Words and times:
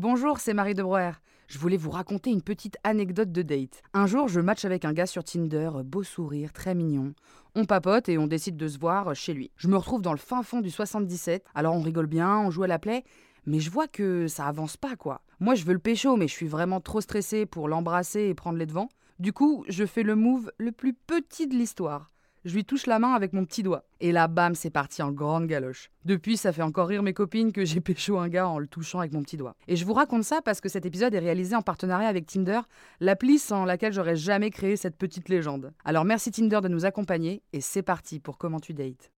Bonjour, 0.00 0.38
c'est 0.38 0.54
Marie 0.54 0.74
de 0.74 0.82
Breuer. 0.84 1.10
Je 1.48 1.58
voulais 1.58 1.76
vous 1.76 1.90
raconter 1.90 2.30
une 2.30 2.40
petite 2.40 2.76
anecdote 2.84 3.32
de 3.32 3.42
date. 3.42 3.82
Un 3.94 4.06
jour, 4.06 4.28
je 4.28 4.38
match 4.38 4.64
avec 4.64 4.84
un 4.84 4.92
gars 4.92 5.06
sur 5.06 5.24
Tinder, 5.24 5.70
beau 5.84 6.04
sourire, 6.04 6.52
très 6.52 6.76
mignon. 6.76 7.14
On 7.56 7.64
papote 7.64 8.08
et 8.08 8.16
on 8.16 8.28
décide 8.28 8.56
de 8.56 8.68
se 8.68 8.78
voir 8.78 9.16
chez 9.16 9.34
lui. 9.34 9.50
Je 9.56 9.66
me 9.66 9.76
retrouve 9.76 10.00
dans 10.00 10.12
le 10.12 10.18
fin 10.18 10.44
fond 10.44 10.60
du 10.60 10.70
77, 10.70 11.44
alors 11.52 11.74
on 11.74 11.80
rigole 11.80 12.06
bien, 12.06 12.38
on 12.38 12.52
joue 12.52 12.62
à 12.62 12.68
la 12.68 12.78
plaie, 12.78 13.02
mais 13.44 13.58
je 13.58 13.72
vois 13.72 13.88
que 13.88 14.28
ça 14.28 14.46
avance 14.46 14.76
pas 14.76 14.94
quoi. 14.94 15.22
Moi 15.40 15.56
je 15.56 15.64
veux 15.64 15.72
le 15.72 15.80
pécho, 15.80 16.14
mais 16.14 16.28
je 16.28 16.32
suis 16.32 16.46
vraiment 16.46 16.80
trop 16.80 17.00
stressé 17.00 17.44
pour 17.44 17.66
l'embrasser 17.66 18.20
et 18.20 18.34
prendre 18.34 18.58
les 18.58 18.66
devants. 18.66 18.90
Du 19.18 19.32
coup, 19.32 19.64
je 19.68 19.84
fais 19.84 20.04
le 20.04 20.14
move 20.14 20.52
le 20.58 20.70
plus 20.70 20.94
petit 20.94 21.48
de 21.48 21.56
l'histoire. 21.56 22.12
Je 22.44 22.54
lui 22.54 22.64
touche 22.64 22.86
la 22.86 22.98
main 22.98 23.14
avec 23.14 23.32
mon 23.32 23.44
petit 23.44 23.62
doigt. 23.62 23.84
Et 24.00 24.12
là, 24.12 24.28
bam, 24.28 24.54
c'est 24.54 24.70
parti 24.70 25.02
en 25.02 25.10
grande 25.10 25.46
galoche. 25.46 25.90
Depuis, 26.04 26.36
ça 26.36 26.52
fait 26.52 26.62
encore 26.62 26.88
rire 26.88 27.02
mes 27.02 27.12
copines 27.12 27.52
que 27.52 27.64
j'ai 27.64 27.80
pécho 27.82 28.18
un 28.18 28.28
gars 28.28 28.48
en 28.48 28.58
le 28.58 28.66
touchant 28.66 29.00
avec 29.00 29.12
mon 29.12 29.22
petit 29.22 29.36
doigt. 29.36 29.54
Et 29.66 29.76
je 29.76 29.84
vous 29.84 29.92
raconte 29.92 30.24
ça 30.24 30.40
parce 30.42 30.60
que 30.60 30.68
cet 30.68 30.86
épisode 30.86 31.14
est 31.14 31.18
réalisé 31.18 31.56
en 31.56 31.62
partenariat 31.62 32.08
avec 32.08 32.26
Tinder, 32.26 32.60
l'appli 33.00 33.38
sans 33.38 33.64
laquelle 33.64 33.92
j'aurais 33.92 34.16
jamais 34.16 34.50
créé 34.50 34.76
cette 34.76 34.96
petite 34.96 35.28
légende. 35.28 35.72
Alors 35.84 36.04
merci 36.04 36.30
Tinder 36.30 36.60
de 36.62 36.68
nous 36.68 36.84
accompagner 36.84 37.42
et 37.52 37.60
c'est 37.60 37.82
parti 37.82 38.20
pour 38.20 38.38
Comment 38.38 38.60
tu 38.60 38.72
dates. 38.72 39.10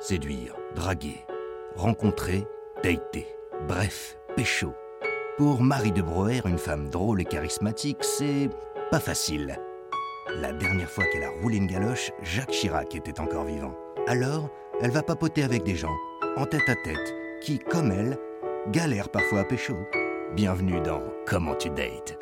Séduire, 0.00 0.56
draguer, 0.74 1.24
rencontrer, 1.76 2.46
dater. 2.82 3.26
Bref, 3.68 4.16
pécho. 4.34 4.74
Pour 5.36 5.62
Marie 5.62 5.92
de 5.92 6.02
Broer, 6.02 6.46
une 6.46 6.58
femme 6.58 6.88
drôle 6.90 7.20
et 7.20 7.24
charismatique, 7.24 8.02
c'est 8.02 8.50
pas 8.90 9.00
facile. 9.00 9.58
La 10.28 10.52
dernière 10.52 10.88
fois 10.88 11.04
qu'elle 11.06 11.24
a 11.24 11.30
roulé 11.30 11.56
une 11.56 11.66
galoche, 11.66 12.12
Jacques 12.22 12.52
Chirac 12.52 12.94
était 12.94 13.18
encore 13.18 13.44
vivant. 13.44 13.74
Alors, 14.06 14.50
elle 14.80 14.92
va 14.92 15.02
papoter 15.02 15.42
avec 15.42 15.64
des 15.64 15.74
gens, 15.74 15.96
en 16.36 16.46
tête 16.46 16.68
à 16.68 16.76
tête, 16.76 17.14
qui, 17.42 17.58
comme 17.58 17.90
elle, 17.90 18.16
galèrent 18.68 19.08
parfois 19.08 19.40
à 19.40 19.44
pécho. 19.44 19.74
Bienvenue 20.34 20.80
dans 20.80 21.02
Comment 21.26 21.56
tu 21.56 21.70
dates. 21.70 22.16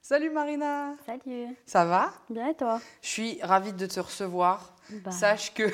Salut 0.00 0.30
Marina 0.30 0.94
Salut, 1.04 1.54
Ça 1.66 1.84
va? 1.84 2.14
Bien 2.30 2.48
et 2.48 2.54
toi? 2.54 2.80
Je 3.02 3.08
suis 3.08 3.38
ravie 3.42 3.74
de 3.74 3.84
te 3.84 4.00
recevoir. 4.00 4.74
Bah, 5.04 5.10
Sache 5.10 5.52
que 5.52 5.64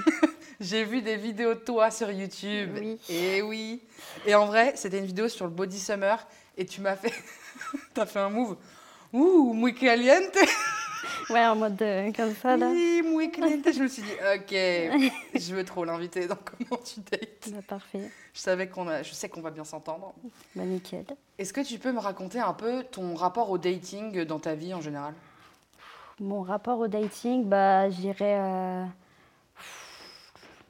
j'ai 0.60 0.84
vu 0.84 1.02
des 1.02 1.16
vidéos 1.16 1.52
de 1.52 1.60
toi 1.60 1.90
sur 1.90 2.10
YouTube. 2.10 2.70
Oui. 2.80 2.98
Et 3.10 3.42
oui. 3.42 3.82
Et 4.24 4.34
en 4.34 4.46
vrai, 4.46 4.72
c'était 4.76 4.98
une 4.98 5.04
vidéo 5.04 5.28
sur 5.28 5.44
le 5.44 5.50
body 5.50 5.78
summer 5.78 6.26
et 6.56 6.64
tu 6.64 6.80
m'as 6.80 6.96
fait, 6.96 7.12
t'as 7.94 8.06
fait 8.06 8.20
un 8.20 8.30
move. 8.30 8.56
Ouh, 9.14 9.54
muy 9.54 9.74
caliente. 9.74 10.36
Ouais, 11.30 11.46
en 11.46 11.56
mode 11.56 11.80
euh, 11.80 12.12
comme 12.12 12.34
ça 12.34 12.54
là. 12.54 12.68
Oui, 12.70 13.00
muy 13.02 13.30
caliente. 13.30 13.64
Je 13.74 13.82
me 13.82 13.88
suis 13.88 14.02
dit, 14.02 14.10
ok, 14.10 14.50
je 15.40 15.54
veux 15.54 15.64
trop 15.64 15.84
l'inviter 15.86 16.26
dans 16.26 16.36
comment 16.36 16.78
tu 16.82 17.00
dates. 17.00 17.48
Bah, 17.50 17.60
parfait, 17.66 18.10
Je 18.34 18.40
savais 18.40 18.68
qu'on 18.68 18.86
a, 18.88 19.02
je 19.02 19.14
sais 19.14 19.30
qu'on 19.30 19.40
va 19.40 19.50
bien 19.50 19.64
s'entendre. 19.64 20.12
bah 20.54 20.64
nickel. 20.64 21.06
Est-ce 21.38 21.54
que 21.54 21.62
tu 21.62 21.78
peux 21.78 21.92
me 21.92 21.98
raconter 21.98 22.40
un 22.40 22.52
peu 22.52 22.84
ton 22.84 23.14
rapport 23.14 23.48
au 23.50 23.56
dating 23.56 24.24
dans 24.24 24.38
ta 24.38 24.54
vie 24.54 24.74
en 24.74 24.82
général? 24.82 25.14
Mon 26.20 26.42
rapport 26.42 26.78
au 26.78 26.88
dating, 26.88 27.44
bah 27.46 27.88
je 27.88 27.96
dirais. 27.96 28.38
euh, 28.38 28.84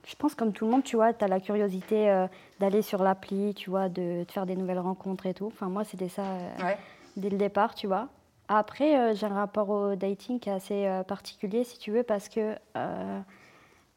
Je 0.06 0.14
pense 0.14 0.34
comme 0.36 0.52
tout 0.52 0.66
le 0.66 0.70
monde, 0.70 0.84
tu 0.84 0.94
vois, 0.94 1.12
tu 1.12 1.24
as 1.24 1.28
la 1.28 1.40
curiosité 1.40 2.08
euh, 2.10 2.26
d'aller 2.60 2.82
sur 2.82 3.02
l'appli, 3.02 3.54
tu 3.54 3.70
vois, 3.70 3.88
de, 3.88 4.24
de 4.24 4.30
faire 4.30 4.46
des 4.46 4.54
nouvelles 4.54 4.78
rencontres 4.78 5.26
et 5.26 5.34
tout. 5.34 5.46
Enfin, 5.46 5.66
moi, 5.68 5.82
c'était 5.84 6.08
ça 6.08 6.22
Ouais. 6.62 6.78
dès 7.16 7.30
le 7.30 7.38
départ, 7.38 7.74
tu 7.74 7.88
vois. 7.88 8.08
Après, 8.48 8.98
euh, 8.98 9.14
j'ai 9.14 9.26
un 9.26 9.34
rapport 9.34 9.70
au 9.70 9.94
dating 9.94 10.38
qui 10.38 10.48
est 10.50 10.52
assez 10.52 10.86
euh, 10.86 11.02
particulier, 11.02 11.64
si 11.64 11.78
tu 11.78 11.90
veux, 11.90 12.02
parce 12.02 12.28
que, 12.28 12.54
euh, 12.76 13.20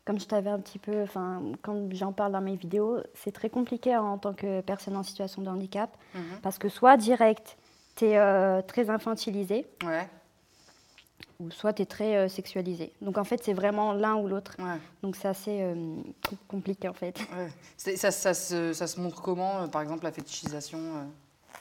comme 0.05 0.19
je 0.19 0.25
t'avais 0.25 0.49
un 0.49 0.59
petit 0.59 0.79
peu, 0.79 1.03
enfin, 1.03 1.41
quand 1.61 1.93
j'en 1.93 2.13
parle 2.13 2.31
dans 2.31 2.41
mes 2.41 2.55
vidéos, 2.55 2.99
c'est 3.13 3.31
très 3.33 3.49
compliqué 3.49 3.93
hein, 3.93 4.03
en 4.03 4.17
tant 4.17 4.33
que 4.33 4.61
personne 4.61 4.95
en 4.95 5.03
situation 5.03 5.41
de 5.41 5.49
handicap, 5.49 5.89
Mhm. 6.15 6.39
parce 6.41 6.57
que 6.57 6.69
soit 6.69 6.95
direct, 6.95 7.57
tu 7.97 8.05
es 8.05 8.61
très 8.63 8.89
infantilisé, 8.89 9.67
Ouais. 9.83 10.07
ou 11.41 11.51
soit 11.51 11.73
tu 11.73 11.81
es 11.81 11.85
très 11.85 12.29
sexualisé. 12.29 12.93
Donc 13.01 13.17
en 13.17 13.25
fait, 13.25 13.43
c'est 13.43 13.53
vraiment 13.53 13.91
l'un 13.91 14.15
ou 14.15 14.27
l'autre. 14.29 14.55
Ouais. 14.59 14.79
Donc 15.03 15.17
c'est 15.17 15.27
assez 15.27 15.73
compliqué 16.47 16.87
en 16.87 16.93
fait. 16.93 17.19
ouais. 17.35 17.97
Ça, 17.97 18.11
ça 18.11 18.33
se, 18.33 18.71
ça 18.71 18.87
se 18.87 18.99
montre 19.01 19.21
comment, 19.21 19.67
par 19.67 19.81
exemple, 19.81 20.05
la 20.05 20.11
fétichisation 20.13 20.79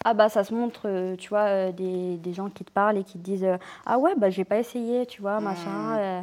Ah 0.04 0.14
bah 0.14 0.28
ça 0.28 0.44
se 0.44 0.54
montre, 0.54 0.82
euh, 0.86 1.16
tu 1.16 1.28
vois, 1.30 1.44
euh, 1.46 1.72
des, 1.72 2.16
des 2.18 2.32
gens 2.32 2.48
qui 2.50 2.64
te 2.64 2.70
parlent 2.70 2.98
et 2.98 3.04
qui 3.04 3.14
te 3.18 3.24
disent 3.24 3.44
euh, 3.44 3.56
Ah 3.84 3.98
ouais, 3.98 4.14
bah 4.16 4.30
j'ai 4.30 4.44
pas 4.44 4.58
essayé, 4.58 5.06
tu 5.06 5.20
vois, 5.20 5.40
machin. 5.40 5.98
euh, 5.98 6.20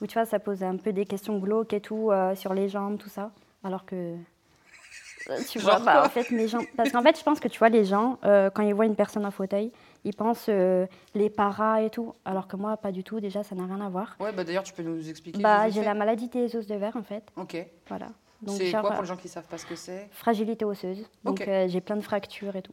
ou 0.00 0.06
tu 0.06 0.14
vois, 0.14 0.24
ça 0.24 0.38
pose 0.38 0.62
un 0.62 0.76
peu 0.76 0.92
des 0.92 1.04
questions 1.04 1.38
glauques 1.38 1.72
et 1.72 1.80
tout, 1.80 2.10
euh, 2.12 2.34
sur 2.36 2.54
les 2.54 2.68
jambes, 2.68 2.98
tout 2.98 3.08
ça. 3.08 3.30
Alors 3.64 3.84
que. 3.84 4.14
Tu 5.50 5.58
vois, 5.58 5.78
bah, 5.80 6.04
en 6.06 6.08
fait, 6.08 6.30
les 6.30 6.48
gens. 6.48 6.60
Parce 6.76 6.90
qu'en 6.90 7.02
fait, 7.02 7.18
je 7.18 7.22
pense 7.24 7.38
que 7.40 7.48
tu 7.48 7.58
vois, 7.58 7.68
les 7.68 7.84
gens, 7.84 8.18
euh, 8.24 8.48
quand 8.50 8.62
ils 8.62 8.72
voient 8.72 8.86
une 8.86 8.94
personne 8.96 9.26
en 9.26 9.30
fauteuil, 9.30 9.72
ils 10.04 10.14
pensent 10.14 10.46
euh, 10.48 10.86
les 11.14 11.28
paras 11.28 11.82
et 11.82 11.90
tout. 11.90 12.14
Alors 12.24 12.46
que 12.48 12.56
moi, 12.56 12.76
pas 12.78 12.92
du 12.92 13.04
tout, 13.04 13.20
déjà, 13.20 13.42
ça 13.42 13.54
n'a 13.54 13.64
rien 13.66 13.80
à 13.84 13.88
voir. 13.90 14.16
Ouais, 14.20 14.32
bah 14.32 14.44
d'ailleurs, 14.44 14.62
tu 14.62 14.72
peux 14.72 14.82
nous 14.82 15.10
expliquer 15.10 15.42
Bah, 15.42 15.68
j'ai 15.68 15.82
la 15.82 15.92
maladie 15.94 16.28
des 16.28 16.54
os 16.56 16.66
de 16.66 16.74
verre, 16.76 16.96
en 16.96 17.02
fait. 17.02 17.24
Ok. 17.36 17.56
Voilà. 17.88 18.06
Donc, 18.40 18.56
C'est 18.56 18.70
quoi 18.70 18.92
pour 18.92 19.02
les 19.02 19.08
gens 19.08 19.16
qui 19.16 19.28
savent 19.28 19.48
pas 19.48 19.58
ce 19.58 19.66
que 19.66 19.74
c'est? 19.76 20.08
Fragilité 20.12 20.64
osseuse. 20.64 21.04
Donc, 21.24 21.42
j'ai 21.66 21.80
plein 21.80 21.96
de 21.96 22.02
fractures 22.02 22.54
et 22.56 22.62
tout. 22.62 22.72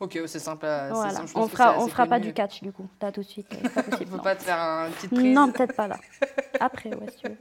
Ok, 0.00 0.18
c'est 0.26 0.38
simple. 0.38 0.66
à- 0.66 0.88
c'est 0.88 0.94
Voilà. 0.94 1.10
simple, 1.10 1.28
je 1.28 1.38
On 1.38 1.48
fera, 1.48 1.78
on 1.78 1.88
fera 1.88 2.06
pas 2.06 2.18
du 2.20 2.32
catch 2.32 2.62
du 2.62 2.72
coup. 2.72 2.86
Là 3.02 3.10
tout 3.12 3.20
de 3.22 3.26
suite, 3.26 3.46
euh, 3.54 3.68
pas 3.68 3.80
On 3.86 3.90
possible. 3.90 4.10
peut 4.10 4.16
non. 4.16 4.22
pas 4.22 4.36
te 4.36 4.42
faire 4.42 4.58
une 4.58 4.92
petite 4.92 5.14
prise. 5.14 5.34
Non, 5.34 5.50
peut-être 5.52 5.74
pas 5.76 5.88
là. 5.88 5.96
Après, 6.60 6.90
ouais, 6.94 7.06
si 7.10 7.16
tu 7.18 7.28
veux. 7.28 7.36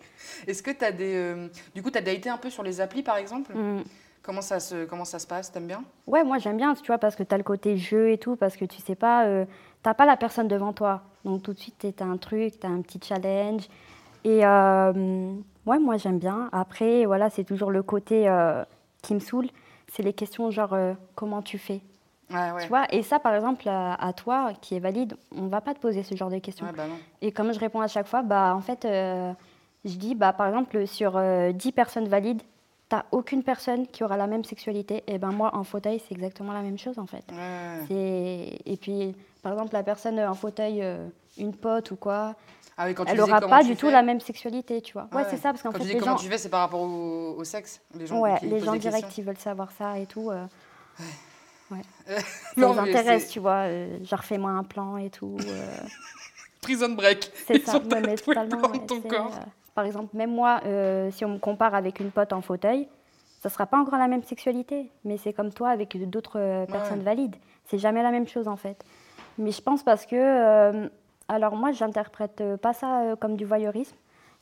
Est-ce 0.47 0.63
que 0.63 0.71
tu 0.71 0.83
as 0.83 0.91
des. 0.91 1.13
euh, 1.15 1.47
Du 1.75 1.83
coup, 1.83 1.91
tu 1.91 1.97
as 1.97 2.01
daté 2.01 2.29
un 2.29 2.37
peu 2.37 2.49
sur 2.49 2.63
les 2.63 2.81
applis, 2.81 3.03
par 3.03 3.17
exemple? 3.17 3.53
Mm. 3.55 3.83
comment, 4.23 4.41
ça 4.41 4.59
se... 4.59 4.85
comment 4.85 5.05
ça 5.05 5.19
se 5.19 5.27
passe? 5.27 5.51
T'aimes 5.51 5.67
bien? 5.67 5.83
Ouais, 6.07 6.23
moi 6.23 6.37
j'aime 6.39 6.57
bien, 6.57 6.73
tu 6.75 6.87
vois, 6.87 6.97
parce 6.97 7.15
que 7.15 7.23
tu 7.23 7.33
as 7.33 7.37
le 7.37 7.43
côté 7.43 7.77
jeu 7.77 8.09
et 8.11 8.17
tout, 8.17 8.35
parce 8.35 8.55
que 8.57 8.65
tu 8.65 8.81
sais 8.81 8.95
pas, 8.95 9.25
euh, 9.25 9.45
t'as 9.83 9.93
pas 9.93 10.05
la 10.05 10.17
personne 10.17 10.47
devant 10.47 10.73
toi. 10.73 11.01
Donc 11.25 11.43
tout 11.43 11.53
de 11.53 11.59
suite, 11.59 11.85
tu 11.95 12.03
as 12.03 12.05
un 12.05 12.17
truc, 12.17 12.59
tu 12.59 12.65
as 12.65 12.69
un 12.69 12.81
petit 12.81 12.99
challenge. 13.03 13.67
Et 14.23 14.45
euh, 14.45 15.33
ouais, 15.65 15.79
moi 15.79 15.97
j'aime 15.97 16.17
bien. 16.19 16.49
Après, 16.51 17.05
voilà, 17.05 17.29
c'est 17.29 17.43
toujours 17.43 17.69
le 17.71 17.83
côté 17.83 18.27
euh, 18.27 18.63
qui 19.01 19.13
me 19.13 19.19
saoule. 19.19 19.47
C'est 19.91 20.01
les 20.03 20.13
questions 20.13 20.49
genre 20.49 20.73
euh, 20.73 20.93
comment 21.15 21.41
tu 21.41 21.57
fais? 21.57 21.81
Ouais. 22.33 22.61
Tu 22.63 22.67
vois 22.67 22.85
Et 22.91 23.03
ça, 23.03 23.19
par 23.19 23.33
exemple, 23.35 23.67
à, 23.69 23.93
à 23.93 24.13
toi 24.13 24.51
qui 24.61 24.75
est 24.75 24.79
valide, 24.79 25.15
on 25.35 25.47
va 25.47 25.61
pas 25.61 25.73
te 25.73 25.79
poser 25.79 26.03
ce 26.03 26.15
genre 26.15 26.29
de 26.29 26.39
questions. 26.39 26.65
Ouais, 26.65 26.71
bah. 26.75 26.83
Et 27.21 27.31
comme 27.31 27.53
je 27.53 27.59
réponds 27.59 27.81
à 27.81 27.87
chaque 27.87 28.07
fois, 28.07 28.21
bah, 28.23 28.53
en 28.55 28.61
fait, 28.61 28.85
euh, 28.85 29.31
je 29.85 29.95
dis, 29.95 30.15
bah, 30.15 30.33
par 30.33 30.47
exemple, 30.47 30.87
sur 30.87 31.13
euh, 31.17 31.51
10 31.51 31.71
personnes 31.71 32.07
valides, 32.07 32.41
tu 32.89 32.95
n'as 32.95 33.03
aucune 33.11 33.43
personne 33.43 33.87
qui 33.87 34.03
aura 34.03 34.17
la 34.17 34.27
même 34.27 34.43
sexualité. 34.43 35.03
Et 35.07 35.17
ben 35.17 35.31
moi, 35.31 35.51
en 35.55 35.63
fauteuil, 35.63 35.99
c'est 36.07 36.13
exactement 36.13 36.53
la 36.53 36.61
même 36.61 36.77
chose, 36.77 36.99
en 36.99 37.05
fait. 37.07 37.23
Ouais. 37.31 38.57
Et 38.65 38.77
puis, 38.77 39.15
par 39.41 39.53
exemple, 39.53 39.73
la 39.73 39.83
personne 39.83 40.19
en 40.19 40.33
fauteuil, 40.33 40.81
euh, 40.81 41.07
une 41.37 41.55
pote 41.55 41.91
ou 41.91 41.95
quoi, 41.95 42.35
Ah 42.77 42.85
oui, 42.85 42.93
quand 42.93 43.05
tu 43.05 43.11
elle 43.11 43.17
n'aura 43.17 43.41
pas 43.41 43.63
du 43.63 43.75
tout 43.75 43.89
la 43.89 44.03
même 44.03 44.19
sexualité, 44.19 44.81
tu 44.81 44.93
vois. 44.93 45.07
Ah 45.11 45.15
Ouais, 45.15 45.23
c'est 45.29 45.37
ça, 45.37 45.49
parce 45.51 45.61
qu'en 45.63 45.71
Quand 45.71 45.77
fait, 45.79 45.83
tu 45.85 45.87
dis 45.89 45.93
les 45.93 45.99
comment 45.99 46.17
gens, 46.17 46.23
tu 46.23 46.29
fais, 46.29 46.37
c'est 46.37 46.49
par 46.49 46.59
rapport 46.61 46.81
au, 46.81 47.35
au 47.37 47.43
sexe 47.43 47.81
Les 47.95 48.05
gens, 48.05 48.19
ouais, 48.19 48.37
qui 48.39 48.47
les 48.47 48.59
gens 48.59 48.75
directs, 48.75 49.17
ils 49.17 49.23
veulent 49.23 49.37
savoir 49.37 49.71
ça 49.71 49.97
et 49.97 50.05
tout. 50.05 50.29
euh, 50.29 50.43
ouais. 50.99 51.05
Ça 52.07 52.21
Non, 52.57 52.73
les 52.73 52.81
mais 52.81 52.89
intéresse, 52.95 53.29
tu 53.29 53.39
vois. 53.39 53.65
euh, 53.67 53.97
genre, 54.03 54.23
fais-moi 54.23 54.51
un 54.51 54.63
plan 54.63 54.97
et 54.97 55.09
tout. 55.09 55.37
euh. 55.47 55.77
Prison 56.61 56.89
break. 56.89 57.31
C'est 57.45 57.59
ça, 57.65 57.77
ouais, 57.77 58.01
mais 58.01 58.15
totalement. 58.15 58.61
ouais, 58.71 58.85
ton 58.85 59.01
corps. 59.01 59.33
euh, 59.35 59.45
par 59.75 59.85
exemple, 59.85 60.15
même 60.15 60.31
moi, 60.31 60.61
si 61.11 61.25
on 61.25 61.29
me 61.29 61.37
compare 61.39 61.75
avec 61.75 61.99
une 61.99 62.11
pote 62.11 62.31
en 62.33 62.41
fauteuil, 62.41 62.87
ça 63.41 63.49
sera 63.49 63.65
pas 63.65 63.77
encore 63.77 63.99
la 63.99 64.07
même 64.07 64.23
sexualité, 64.23 64.89
mais 65.03 65.17
c'est 65.17 65.33
comme 65.33 65.51
toi 65.51 65.69
avec 65.69 65.97
d'autres 66.09 66.65
personnes 66.71 66.99
Ouais. 66.99 67.03
valides. 67.03 67.35
C'est 67.65 67.77
jamais 67.79 68.01
la 68.03 68.11
même 68.11 68.27
chose 68.27 68.47
en 68.47 68.55
fait. 68.55 68.81
Mais 69.37 69.51
je 69.51 69.61
pense 69.61 69.83
parce 69.83 70.05
que, 70.05 70.15
euh, 70.15 70.87
alors 71.27 71.55
moi, 71.55 71.71
j'interprète 71.73 72.41
pas 72.61 72.71
ça 72.73 73.15
comme 73.19 73.35
du 73.35 73.43
voyeurisme. 73.45 73.95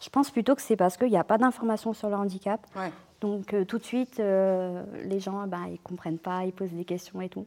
Je 0.04 0.10
pense 0.10 0.30
plutôt 0.30 0.54
que 0.56 0.62
c'est 0.62 0.76
parce 0.76 0.98
qu'il 0.98 1.10
n'y 1.10 1.18
a 1.18 1.24
pas 1.24 1.38
d'information 1.40 1.94
sur 1.94 2.10
le 2.10 2.16
handicap. 2.16 2.60
Ouais. 2.76 2.92
Donc 3.22 3.54
euh, 3.54 3.64
tout 3.64 3.78
de 3.78 3.84
suite, 3.84 4.20
euh, 4.20 4.84
les 5.06 5.20
gens, 5.20 5.48
ben, 5.48 5.68
ils 5.72 5.80
comprennent 5.80 6.20
pas, 6.20 6.44
ils 6.44 6.52
posent 6.52 6.74
des 6.74 6.86
questions 6.86 7.22
et 7.22 7.30
tout. 7.30 7.46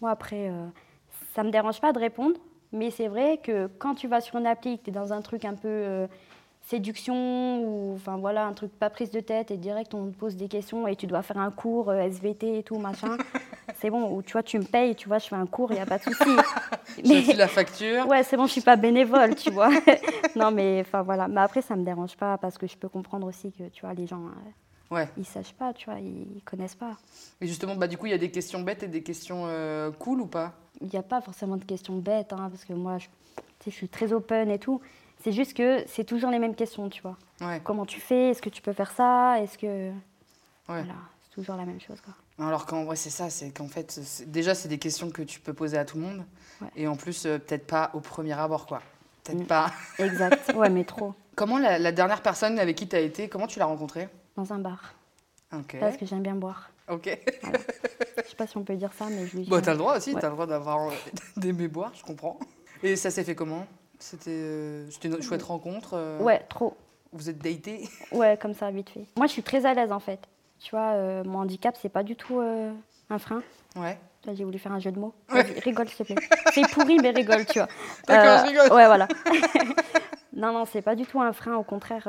Moi 0.00 0.10
après, 0.10 0.52
ça 1.34 1.42
me 1.42 1.50
dérange 1.50 1.80
pas 1.80 1.92
de 1.92 1.98
répondre, 1.98 2.36
mais 2.70 2.92
c'est 2.92 3.08
vrai 3.08 3.40
que 3.42 3.66
quand 3.78 3.96
tu 3.96 4.06
vas 4.06 4.20
sur 4.20 4.36
une 4.36 4.46
appli, 4.46 4.78
que 4.78 4.84
tu 4.84 4.90
es 4.90 4.92
dans 4.92 5.12
un 5.12 5.22
truc 5.22 5.44
un 5.44 5.54
peu 5.54 6.06
séduction 6.68 7.62
ou 7.62 7.94
enfin 7.94 8.18
voilà 8.18 8.44
un 8.46 8.52
truc 8.52 8.70
pas 8.78 8.90
prise 8.90 9.10
de 9.10 9.20
tête 9.20 9.50
et 9.50 9.56
direct 9.56 9.94
on 9.94 10.10
te 10.10 10.16
pose 10.16 10.36
des 10.36 10.48
questions 10.48 10.86
et 10.86 10.96
tu 10.96 11.06
dois 11.06 11.22
faire 11.22 11.38
un 11.38 11.50
cours 11.50 11.92
SVT 11.92 12.58
et 12.58 12.62
tout 12.62 12.78
machin 12.78 13.16
c'est 13.76 13.88
bon 13.88 14.14
ou 14.14 14.22
tu 14.22 14.32
vois 14.32 14.42
tu 14.42 14.58
me 14.58 14.64
payes 14.64 14.94
tu 14.94 15.08
vois 15.08 15.18
je 15.18 15.28
fais 15.28 15.36
un 15.36 15.46
cours 15.46 15.72
il 15.72 15.78
y 15.78 15.80
a 15.80 15.86
pas 15.86 15.96
de 15.96 16.02
souci 16.02 16.36
fait 17.24 17.32
la 17.32 17.48
facture. 17.48 18.06
ouais 18.06 18.22
c'est 18.22 18.36
bon 18.36 18.46
je 18.46 18.52
suis 18.52 18.60
pas 18.60 18.76
bénévole 18.76 19.34
tu 19.34 19.50
vois 19.50 19.70
non 20.36 20.50
mais 20.50 20.82
enfin 20.82 21.00
voilà 21.02 21.26
mais 21.26 21.40
après 21.40 21.62
ça 21.62 21.74
me 21.74 21.84
dérange 21.84 22.16
pas 22.16 22.36
parce 22.36 22.58
que 22.58 22.66
je 22.66 22.76
peux 22.76 22.88
comprendre 22.90 23.26
aussi 23.26 23.50
que 23.50 23.68
tu 23.70 23.86
vois 23.86 23.94
les 23.94 24.06
gens 24.06 24.24
Ouais. 24.90 25.08
ils 25.18 25.26
sachent 25.26 25.52
pas 25.52 25.72
tu 25.74 25.84
vois 25.90 25.98
ils 26.00 26.40
connaissent 26.44 26.74
pas 26.74 26.96
Et 27.42 27.46
justement, 27.46 27.76
bah, 27.76 27.86
du 27.88 27.98
coup, 27.98 28.06
il 28.06 28.10
y 28.10 28.14
a 28.14 28.18
des 28.18 28.30
questions 28.30 28.60
bêtes 28.62 28.82
et 28.82 28.88
des 28.88 29.02
questions 29.02 29.42
euh, 29.46 29.90
cool 29.92 30.20
ou 30.22 30.26
pas? 30.26 30.54
Il 30.80 30.88
n'y 30.88 30.96
a 30.98 31.02
pas 31.02 31.20
forcément 31.20 31.56
de 31.56 31.64
questions 31.64 31.96
bêtes 31.98 32.32
hein, 32.32 32.48
parce 32.50 32.64
que 32.64 32.72
moi 32.72 32.98
je, 32.98 33.08
je 33.66 33.70
suis 33.70 33.88
très 33.88 34.12
open 34.12 34.50
et 34.50 34.58
tout 34.58 34.80
c'est 35.22 35.32
juste 35.32 35.54
que 35.54 35.82
c'est 35.88 36.04
toujours 36.04 36.30
les 36.30 36.38
mêmes 36.38 36.54
questions 36.54 36.88
tu 36.88 37.02
vois 37.02 37.16
Ouais. 37.40 37.60
comment 37.62 37.84
tu 37.86 38.00
fais? 38.00 38.30
Est-ce 38.30 38.40
que 38.42 38.48
tu 38.48 38.62
peux 38.62 38.72
faire 38.72 38.90
ça? 38.92 39.40
Est-ce 39.40 39.58
que. 39.58 39.66
Ouais. 39.90 39.92
Voilà, 40.82 40.94
c'est 41.22 41.34
toujours 41.34 41.56
la 41.56 41.64
même 41.64 41.80
chose. 41.80 42.00
Quoi. 42.00 42.14
Alors 42.46 42.66
qu'en 42.66 42.84
vrai, 42.84 42.94
c'est 42.96 43.10
ça, 43.10 43.30
c'est 43.30 43.50
qu'en 43.50 43.68
fait, 43.68 44.00
déjà, 44.26 44.54
c'est 44.54 44.68
des 44.68 44.78
questions 44.78 45.10
que 45.10 45.22
tu 45.22 45.38
peux 45.40 45.52
poser 45.54 45.76
à 45.78 45.84
tout 45.84 45.96
le 45.98 46.02
monde. 46.04 46.24
Ouais. 46.60 46.68
Et 46.76 46.86
en 46.88 46.94
plus, 46.96 47.26
euh, 47.26 47.38
peut-être 47.38 47.66
pas 47.66 47.90
au 47.94 48.00
premier 48.00 48.32
abord, 48.32 48.66
quoi. 48.66 48.80
Peut-être 49.24 49.42
Mm. 49.42 49.46
pas. 49.46 49.72
Exact, 49.98 50.52
ouais, 50.56 50.68
mais 50.70 50.84
trop. 50.84 51.14
Comment 51.36 51.58
la, 51.58 51.78
la 51.78 51.92
dernière 51.92 52.22
personne 52.22 52.58
avec 52.58 52.76
qui 52.76 52.88
tu 52.88 52.96
as 52.96 53.00
été, 53.00 53.28
comment 53.28 53.46
tu 53.46 53.58
l'as 53.60 53.66
rencontrée? 53.66 54.08
Dans 54.38 54.52
un 54.52 54.60
bar. 54.60 54.94
Ok. 55.52 55.76
Parce 55.80 55.96
que 55.96 56.06
j'aime 56.06 56.22
bien 56.22 56.36
boire. 56.36 56.70
Ok. 56.88 57.10
Je 58.22 58.22
sais 58.22 58.36
pas 58.36 58.46
si 58.46 58.56
on 58.56 58.62
peut 58.62 58.76
dire 58.76 58.92
ça, 58.96 59.06
mais 59.10 59.26
je 59.26 59.36
lui. 59.36 59.44
Bon, 59.46 59.60
t'as 59.60 59.72
le 59.72 59.78
droit 59.78 59.96
aussi, 59.96 60.14
Ouais. 60.14 60.20
t'as 60.20 60.28
le 60.28 60.34
droit 60.34 60.46
d'avoir 60.46 60.90
euh, 60.90 60.92
d'aimer 61.36 61.66
boire, 61.66 61.90
je 61.96 62.04
comprends. 62.04 62.38
Et 62.84 62.94
ça 62.94 63.10
s'est 63.10 63.24
fait 63.24 63.34
comment? 63.34 63.66
C'était 63.98 64.30
euh, 64.30 64.88
une 65.02 65.20
chouette 65.22 65.42
rencontre 65.42 65.94
euh, 65.94 66.20
Ouais, 66.20 66.38
trop. 66.48 66.76
Vous 67.12 67.28
êtes 67.28 67.38
daté? 67.38 67.88
Ouais, 68.12 68.38
comme 68.40 68.54
ça, 68.54 68.70
vite 68.70 68.90
fait. 68.90 69.06
Moi, 69.16 69.26
je 69.26 69.32
suis 69.32 69.42
très 69.42 69.66
à 69.66 69.74
l'aise 69.74 69.90
en 69.90 69.98
fait. 69.98 70.20
Tu 70.60 70.70
vois, 70.70 70.92
euh, 70.92 71.24
mon 71.24 71.40
handicap, 71.40 71.76
c'est 71.82 71.88
pas 71.88 72.04
du 72.04 72.14
tout 72.14 72.38
un 72.38 73.18
frein. 73.18 73.42
Ouais. 73.74 73.98
J'ai 74.32 74.44
voulu 74.44 74.60
faire 74.60 74.70
un 74.72 74.78
jeu 74.78 74.92
de 74.92 75.00
mots. 75.00 75.14
Rigole, 75.64 75.88
s'il 75.88 76.06
te 76.06 76.12
plaît. 76.12 76.28
C'est 76.52 76.70
pourri, 76.70 76.98
mais 77.00 77.10
rigole, 77.10 77.44
tu 77.44 77.58
vois. 77.58 77.68
D'accord, 78.06 78.46
je 78.46 78.50
rigole. 78.52 78.72
Ouais, 78.76 78.86
voilà. 78.86 79.08
non, 80.32 80.52
non, 80.52 80.64
c'est 80.64 80.82
pas 80.82 80.94
du 80.94 81.06
tout 81.06 81.20
un 81.20 81.32
frein. 81.32 81.56
Au 81.56 81.64
contraire, 81.64 82.06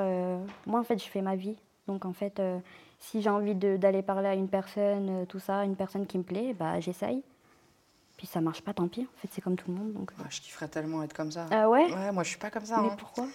moi, 0.67 0.79
en 0.79 0.83
fait, 0.83 0.99
je 1.03 1.09
fais 1.09 1.23
ma 1.23 1.35
vie. 1.35 1.55
Donc, 1.89 2.05
en 2.05 2.13
fait, 2.13 2.39
euh, 2.39 2.59
si 2.99 3.23
j'ai 3.23 3.31
envie 3.31 3.55
d'aller 3.55 4.03
parler 4.03 4.27
à 4.27 4.35
une 4.35 4.47
personne, 4.47 5.09
euh, 5.09 5.25
tout 5.25 5.39
ça, 5.39 5.65
une 5.65 5.75
personne 5.75 6.05
qui 6.05 6.19
me 6.19 6.23
plaît, 6.23 6.53
bah, 6.53 6.79
j'essaye. 6.79 7.23
Puis 8.15 8.27
ça 8.27 8.41
marche 8.41 8.61
pas, 8.61 8.73
tant 8.73 8.87
pis. 8.87 9.01
En 9.01 9.17
fait, 9.19 9.27
c'est 9.31 9.41
comme 9.41 9.55
tout 9.55 9.71
le 9.71 9.77
monde. 9.77 9.93
Donc... 9.93 10.11
euh. 10.11 10.21
Ouais, 10.23 10.29
je 10.29 10.39
kifferais 10.39 10.67
tellement 10.67 11.01
être 11.01 11.13
comme 11.13 11.31
ça. 11.31 11.47
Ah 11.49 11.67
ouais? 11.67 11.91
Ouais, 11.91 12.11
moi 12.11 12.21
je 12.23 12.29
suis 12.29 12.37
pas 12.37 12.51
comme 12.51 12.65
ça. 12.65 12.79
Mais 12.81 12.89
hein. 12.89 12.95
pourquoi? 12.99 13.25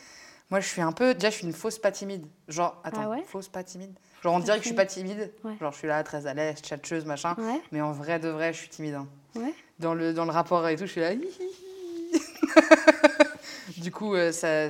Moi 0.51 0.61
je 0.61 0.69
suis 0.69 0.83
un 0.83 0.93
peu. 0.93 1.15
Déjà, 1.15 1.31
je 1.31 1.37
suis 1.37 1.47
une 1.47 1.53
fausse 1.53 1.79
pas 1.79 1.91
timide. 1.91 2.27
Genre, 2.47 2.81
attends, 2.85 3.01
Ah 3.05 3.09
ouais? 3.09 3.25
fausse 3.27 3.49
pas 3.49 3.65
timide. 3.65 3.93
Genre, 4.23 4.35
on 4.35 4.39
dirait 4.41 4.59
que 4.59 4.63
je 4.63 4.69
suis 4.69 4.77
pas 4.77 4.87
timide. 4.87 5.33
Ouais. 5.43 5.57
Genre, 5.59 5.73
je 5.73 5.79
suis 5.79 5.89
là, 5.89 6.05
très 6.05 6.27
à 6.27 6.35
l'aise, 6.35 6.61
tchatcheuse, 6.61 7.07
machin. 7.07 7.35
Mais 7.73 7.81
en 7.81 7.93
vrai 7.93 8.21
de 8.21 8.29
vrai, 8.29 8.53
je 8.53 8.59
suis 8.59 8.69
timide. 8.69 8.95
hein. 8.95 9.09
ouais. 9.37 9.55
Dans, 9.81 9.95
le, 9.95 10.13
dans 10.15 10.27
le 10.27 10.31
rapport 10.31 10.69
et 10.69 10.77
tout, 10.77 10.87
je 10.87 10.93
suis 10.93 11.01
là. 11.01 11.13
du 13.79 13.91
coup, 13.91 14.15
ça, 14.33 14.69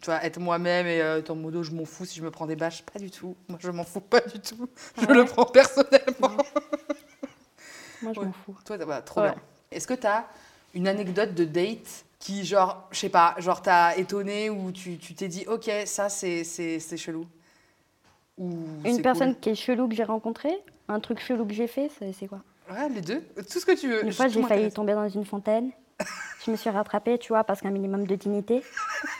tu 0.00 0.06
vois, 0.06 0.24
être 0.24 0.38
moi-même 0.38 0.86
et 0.86 1.00
euh, 1.02 1.20
en 1.28 1.34
modo, 1.34 1.62
je 1.62 1.70
m'en 1.72 1.84
fous 1.84 2.04
si 2.04 2.18
je 2.18 2.24
me 2.24 2.30
prends 2.30 2.46
des 2.46 2.56
bâches. 2.56 2.82
Pas 2.82 2.98
du 2.98 3.10
tout. 3.10 3.36
Moi, 3.48 3.58
je 3.60 3.70
m'en 3.70 3.84
fous 3.84 4.00
pas 4.00 4.20
du 4.20 4.40
tout. 4.40 4.68
Je 5.00 5.06
le 5.06 5.24
prends 5.24 5.44
personnellement. 5.46 6.36
Moi, 8.02 8.12
je 8.14 8.20
Ouais. 8.20 8.26
m'en 8.26 8.32
fous. 8.32 8.56
Toi, 8.64 8.78
t'as- 8.78 8.86
bah, 8.86 9.02
trop 9.02 9.20
bien. 9.22 9.34
Est-ce 9.70 9.86
que 9.86 9.94
tu 9.94 10.06
as 10.06 10.26
une 10.74 10.88
anecdote 10.88 11.34
de 11.34 11.44
date 11.44 12.04
qui, 12.18 12.44
genre, 12.44 12.88
je 12.90 12.98
sais 12.98 13.08
pas, 13.08 13.34
genre 13.38 13.60
t'as 13.62 13.96
étonné 13.96 14.50
ou 14.50 14.72
tu 14.72 14.96
t'es 14.98 15.28
dit, 15.28 15.44
ok, 15.46 15.70
ça 15.86 16.08
c'est 16.08 16.44
chelou 16.96 17.26
ou 18.38 18.56
Une 18.84 19.02
personne 19.02 19.34
qui 19.38 19.50
est 19.50 19.54
chelou 19.54 19.88
que 19.88 19.94
j'ai 19.94 20.04
rencontrée, 20.04 20.56
un 20.88 21.00
truc 21.00 21.20
chelou 21.20 21.44
que 21.46 21.52
j'ai 21.54 21.66
fait, 21.66 21.90
c'est 22.18 22.26
quoi? 22.26 22.40
Ouais, 22.70 22.88
les 22.88 23.00
deux. 23.00 23.20
Tout 23.50 23.58
ce 23.60 23.66
que 23.66 23.72
tu 23.78 23.88
veux. 23.88 24.04
Une 24.04 24.12
fois, 24.12 24.28
j'ai 24.28 24.42
failli 24.42 24.70
tomber 24.72 24.94
dans 24.94 25.08
une 25.08 25.24
fontaine. 25.26 25.70
Je 26.44 26.50
me 26.50 26.56
suis 26.56 26.70
rattrapée, 26.70 27.18
tu 27.18 27.28
vois, 27.28 27.44
parce 27.44 27.60
qu'un 27.60 27.70
minimum 27.70 28.06
de 28.06 28.14
dignité. 28.14 28.62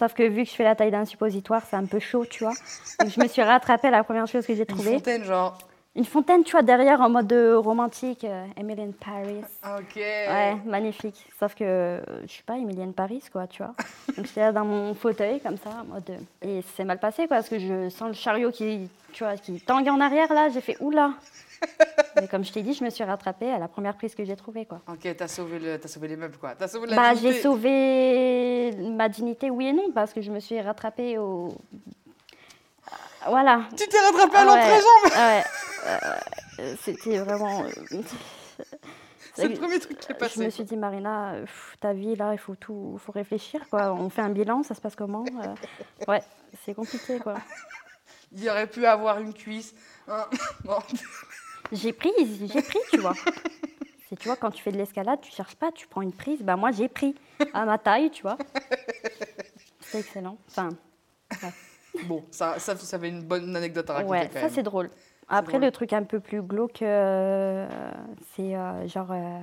Sauf 0.00 0.14
que 0.14 0.22
vu 0.22 0.44
que 0.44 0.50
je 0.50 0.54
fais 0.54 0.64
la 0.64 0.74
taille 0.74 0.90
d'un 0.90 1.04
suppositoire, 1.04 1.62
c'est 1.68 1.76
un 1.76 1.84
peu 1.84 1.98
chaud, 2.00 2.24
tu 2.24 2.42
vois. 2.42 2.54
Donc 2.98 3.10
je 3.10 3.20
me 3.20 3.28
suis 3.28 3.42
rattrapée, 3.42 3.90
la 3.90 4.02
première 4.02 4.26
chose 4.26 4.46
que 4.46 4.54
j'ai 4.54 4.60
Une 4.60 4.66
trouvée. 4.66 4.94
fontaine, 4.94 5.22
genre. 5.24 5.58
Une 5.96 6.04
fontaine, 6.04 6.44
tu 6.44 6.52
vois, 6.52 6.62
derrière, 6.62 7.00
en 7.00 7.10
mode 7.10 7.32
euh, 7.32 7.58
romantique, 7.58 8.22
euh, 8.22 8.46
Emily 8.56 8.82
in 8.82 8.92
Paris. 8.92 9.40
Ok. 9.76 9.96
Ouais, 9.96 10.54
magnifique. 10.64 11.26
Sauf 11.38 11.54
que 11.56 11.64
euh, 11.64 12.00
je 12.22 12.28
suis 12.28 12.44
pas 12.44 12.56
Emily 12.58 12.80
in 12.82 12.92
Paris, 12.92 13.24
quoi, 13.32 13.48
tu 13.48 13.62
vois. 13.62 13.74
Donc 14.16 14.24
j'étais 14.26 14.40
là 14.40 14.52
dans 14.52 14.64
mon 14.64 14.94
fauteuil, 14.94 15.40
comme 15.40 15.56
ça, 15.56 15.70
en 15.82 15.92
mode. 15.94 16.08
euh, 16.10 16.46
Et 16.46 16.62
c'est 16.76 16.84
mal 16.84 16.98
passé, 17.00 17.26
quoi, 17.26 17.38
parce 17.38 17.48
que 17.48 17.58
je 17.58 17.88
sens 17.88 18.06
le 18.06 18.14
chariot 18.14 18.52
qui, 18.52 18.88
tu 19.12 19.24
vois, 19.24 19.36
qui 19.36 19.60
tangue 19.60 19.88
en 19.88 20.00
arrière, 20.00 20.32
là. 20.32 20.48
J'ai 20.48 20.60
fait 20.60 20.76
oula. 20.80 21.12
Mais 22.20 22.28
comme 22.28 22.44
je 22.44 22.52
t'ai 22.52 22.62
dit, 22.62 22.72
je 22.72 22.84
me 22.84 22.90
suis 22.90 23.02
rattrapée 23.04 23.50
à 23.50 23.58
la 23.58 23.66
première 23.66 23.94
prise 23.96 24.14
que 24.14 24.24
j'ai 24.24 24.36
trouvée, 24.36 24.66
quoi. 24.66 24.80
Ok, 24.88 25.08
t'as 25.16 25.26
sauvé, 25.28 25.58
le, 25.58 25.76
t'as 25.78 25.88
sauvé 25.88 26.06
les 26.06 26.16
meubles, 26.16 26.36
quoi. 26.38 26.54
T'as 26.56 26.68
sauvé 26.68 26.86
la 26.86 26.94
Bah, 26.96 27.14
dignité. 27.14 27.32
j'ai 27.34 27.42
sauvé 27.42 28.72
ma 28.92 29.08
dignité, 29.08 29.50
oui 29.50 29.66
et 29.66 29.72
non, 29.72 29.90
parce 29.92 30.12
que 30.12 30.20
je 30.22 30.30
me 30.30 30.38
suis 30.38 30.60
rattrapée 30.60 31.18
au. 31.18 31.52
Voilà. 33.28 33.62
Tu 33.76 33.86
t'es 33.88 33.98
rattrapé 33.98 34.36
à 34.36 34.40
Ah 34.40 34.46
ouais, 34.46 34.54
l'entrejambe 34.54 35.04
ouais, 35.04 35.18
euh, 35.18 35.40
C'était 36.82 37.18
vraiment. 37.18 37.64
euh, 37.64 37.68
C'est 39.34 39.48
le 39.48 39.54
premier 39.54 39.78
truc 39.78 39.98
qui 39.98 40.10
est 40.10 40.14
Je 40.14 40.18
passé. 40.18 40.44
me 40.44 40.50
suis 40.50 40.64
dit, 40.64 40.76
Marina, 40.76 41.32
euh, 41.34 41.40
pff, 41.42 41.76
ta 41.80 41.92
vie, 41.92 42.16
là, 42.16 42.32
il 42.32 42.38
faut 42.38 42.56
tout, 42.56 42.98
faut 42.98 43.12
réfléchir, 43.12 43.60
quoi. 43.70 43.92
On 43.92 44.10
fait 44.10 44.22
un 44.22 44.28
bilan, 44.30 44.62
ça 44.62 44.74
se 44.74 44.80
passe 44.80 44.96
comment 44.96 45.24
euh, 45.42 45.54
Ouais, 46.08 46.22
c'est 46.64 46.74
compliqué, 46.74 47.18
quoi. 47.20 47.34
Il 48.32 48.48
aurait 48.48 48.66
pu 48.66 48.86
avoir 48.86 49.18
une 49.18 49.32
cuisse. 49.34 49.74
Bon. 50.64 50.78
J'ai 51.72 51.92
pris, 51.92 52.10
j'ai 52.52 52.62
pris, 52.62 52.78
tu 52.90 52.98
vois. 52.98 53.14
C'est, 54.08 54.16
tu 54.16 54.26
vois, 54.26 54.36
quand 54.36 54.50
tu 54.50 54.60
fais 54.62 54.72
de 54.72 54.76
l'escalade, 54.76 55.20
tu 55.20 55.30
cherches 55.30 55.54
pas, 55.54 55.70
tu 55.70 55.86
prends 55.86 56.02
une 56.02 56.12
prise. 56.12 56.40
Bah, 56.42 56.56
moi, 56.56 56.72
j'ai 56.72 56.88
pris 56.88 57.14
à 57.54 57.64
ma 57.64 57.78
taille, 57.78 58.10
tu 58.10 58.22
vois. 58.22 58.36
C'est 59.80 60.00
excellent. 60.00 60.36
Enfin, 60.48 60.70
Bon, 62.04 62.24
ça, 62.30 62.58
ça, 62.58 62.74
une 63.02 63.22
bonne 63.22 63.54
anecdote 63.54 63.88
à 63.90 63.94
raconter 63.94 64.10
ouais, 64.10 64.30
quand 64.32 64.40
ça, 64.40 64.48
c'est 64.48 64.62
drôle. 64.62 64.90
Après, 65.30 65.58
le 65.58 65.70
truc 65.70 65.92
un 65.92 66.02
peu 66.02 66.20
plus 66.20 66.42
glauque, 66.42 66.82
euh, 66.82 67.66
c'est 68.34 68.54
euh, 68.56 68.86
genre. 68.88 69.12
euh, 69.12 69.38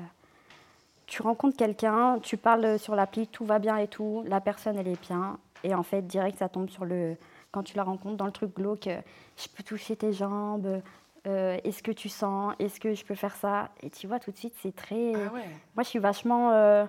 tu 1.06 1.22
rencontres 1.22 1.56
quelqu'un, 1.56 2.20
tu 2.22 2.36
parles 2.36 2.78
sur 2.78 2.94
l'appli, 2.94 3.28
tout 3.28 3.46
va 3.46 3.60
bien 3.60 3.78
et 3.78 3.88
tout, 3.88 4.24
la 4.28 4.42
personne 4.42 4.78
elle 4.78 4.90
est 4.90 5.02
bien, 5.02 5.40
et 5.64 5.74
en 5.74 5.82
fait 5.84 6.02
direct 6.06 6.38
ça 6.38 6.50
tombe 6.50 6.70
sur 6.70 6.84
le 6.84 7.16
quand 7.52 7.64
tu 7.64 7.78
la 7.78 7.84
rencontres 7.84 8.18
dans 8.18 8.26
le 8.26 8.34
truc 8.34 8.54
glauque, 8.54 8.90
je 9.38 9.48
peux 9.56 9.64
toucher 9.64 9.96
tes 9.96 10.12
jambes, 10.12 10.82
euh, 11.26 11.58
est-ce 11.64 11.82
que 11.82 11.94
tu 11.94 12.10
sens, 12.10 12.54
est-ce 12.60 12.82
que 12.82 12.94
je 12.94 13.06
peux 13.06 13.16
faire 13.16 13.38
ça, 13.38 13.70
et 13.82 13.90
tu 13.90 14.06
vois 14.06 14.20
tout 14.20 14.32
de 14.32 14.38
suite 14.38 14.54
c'est 14.62 14.76
très, 14.76 15.14
Ah 15.16 15.34
ouais. 15.34 15.46
moi 15.76 15.84
je 15.84 15.88
suis 15.88 16.00
vachement 16.00 16.52
euh, 16.52 16.86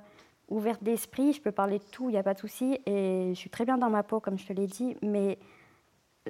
ouverte 0.48 0.82
d'esprit, 0.82 1.32
je 1.32 1.40
peux 1.40 1.52
parler 1.52 1.78
de 1.78 1.84
tout, 1.84 2.08
il 2.08 2.12
n'y 2.14 2.18
a 2.18 2.24
pas 2.24 2.34
de 2.34 2.40
souci, 2.40 2.80
et 2.86 3.30
je 3.34 3.38
suis 3.38 3.50
très 3.50 3.64
bien 3.64 3.78
dans 3.78 3.88
ma 3.88 4.02
peau 4.02 4.18
comme 4.18 4.36
je 4.36 4.46
te 4.48 4.52
l'ai 4.52 4.66
dit, 4.66 4.96
mais 5.00 5.38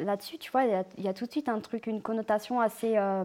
là-dessus 0.05 0.39
tu 0.39 0.51
vois 0.51 0.65
il 0.65 0.71
y 0.71 0.75
a- 0.75 0.85
il 0.97 1.05
y, 1.05 1.09
a 1.09 1.15
tout 1.15 1.27
de 1.27 1.31
suite 1.31 1.49
un 1.49 1.61
truc, 1.61 1.87
une 1.87 2.03
connotation 2.03 2.61
assez, 2.61 2.97
euh, 2.97 3.25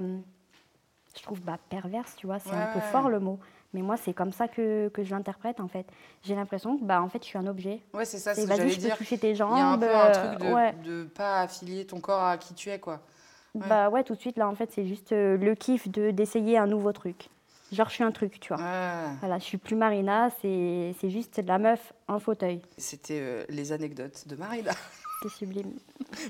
je 1.18 1.22
trouve 1.24 1.42
bah, 1.42 1.58
perverse, 1.70 2.16
tu 2.16 2.26
vois, 2.28 2.40
c'est 2.40 2.56
un 2.56 2.74
peu 2.74 2.80
fort 2.80 3.10
le 3.10 3.20
mot. 3.20 3.40
Mais 3.76 3.82
moi, 3.82 3.98
c'est 3.98 4.14
comme 4.14 4.32
ça 4.32 4.48
que, 4.48 4.90
que 4.90 5.04
je 5.04 5.10
l'interprète, 5.16 5.60
en 5.60 5.68
fait. 5.68 5.88
J'ai 6.24 6.36
l'impression 6.36 6.78
que, 6.78 6.84
bah, 6.84 7.02
en 7.02 7.10
fait, 7.10 7.24
je 7.24 7.28
suis 7.28 7.40
un 7.40 7.48
objet. 7.48 7.82
Ouais, 7.92 8.06
c'est 8.06 8.20
ça, 8.20 8.36
C'est 8.36 8.42
c'est 8.42 8.48
ce 8.48 8.48
que 8.48 8.50
vas-y, 8.50 8.58
j'allais 8.58 8.70
je 8.70 8.76
peux 8.76 8.82
dire. 8.88 8.98
toucher 8.98 9.18
tes 9.18 9.30
Il 9.32 9.36
jambes. 9.36 9.58
y 9.58 9.62
a 9.62 9.68
un 9.68 9.78
peu 9.80 9.96
un 9.96 10.12
truc 10.12 10.40
de, 10.42 10.46
euh, 10.46 10.54
ouais. 10.54 10.74
de 10.84 11.04
pas 11.06 11.42
affilier 11.42 11.86
ton 11.86 12.00
corps 12.00 12.22
à 12.24 12.38
qui 12.38 12.54
tu 12.54 12.70
es, 12.70 12.78
quoi. 12.80 13.00
Ouais. 13.56 13.66
Bah 13.68 13.90
ouais, 13.90 14.04
tout 14.04 14.14
de 14.14 14.20
suite, 14.20 14.38
là, 14.38 14.48
en 14.48 14.54
fait, 14.54 14.72
c'est 14.72 14.86
juste 14.86 15.12
euh, 15.12 15.38
le 15.38 15.56
kiff 15.56 15.88
de- 15.90 16.12
d'essayer 16.12 16.58
un 16.60 16.68
nouveau 16.68 16.92
truc. 16.94 17.30
Genre, 17.72 17.90
je 17.90 17.94
suis 17.96 18.04
un 18.04 18.12
truc, 18.12 18.40
tu 18.40 18.54
vois. 18.54 18.62
Ouais. 18.64 19.16
Voilà, 19.22 19.40
je 19.40 19.44
suis 19.44 19.58
plus 19.58 19.76
Marina, 19.76 20.30
c'est 20.42 20.94
c'est 21.00 21.10
juste 21.10 21.40
de 21.40 21.48
la 21.48 21.58
meuf 21.58 21.94
en 22.08 22.20
fauteuil. 22.20 22.62
C'était 22.78 23.20
euh, 23.22 23.44
les 23.50 23.72
anecdotes 23.72 24.28
de 24.28 24.36
Marina. 24.36 24.72
C'est 25.24 25.30
sublime. 25.30 25.72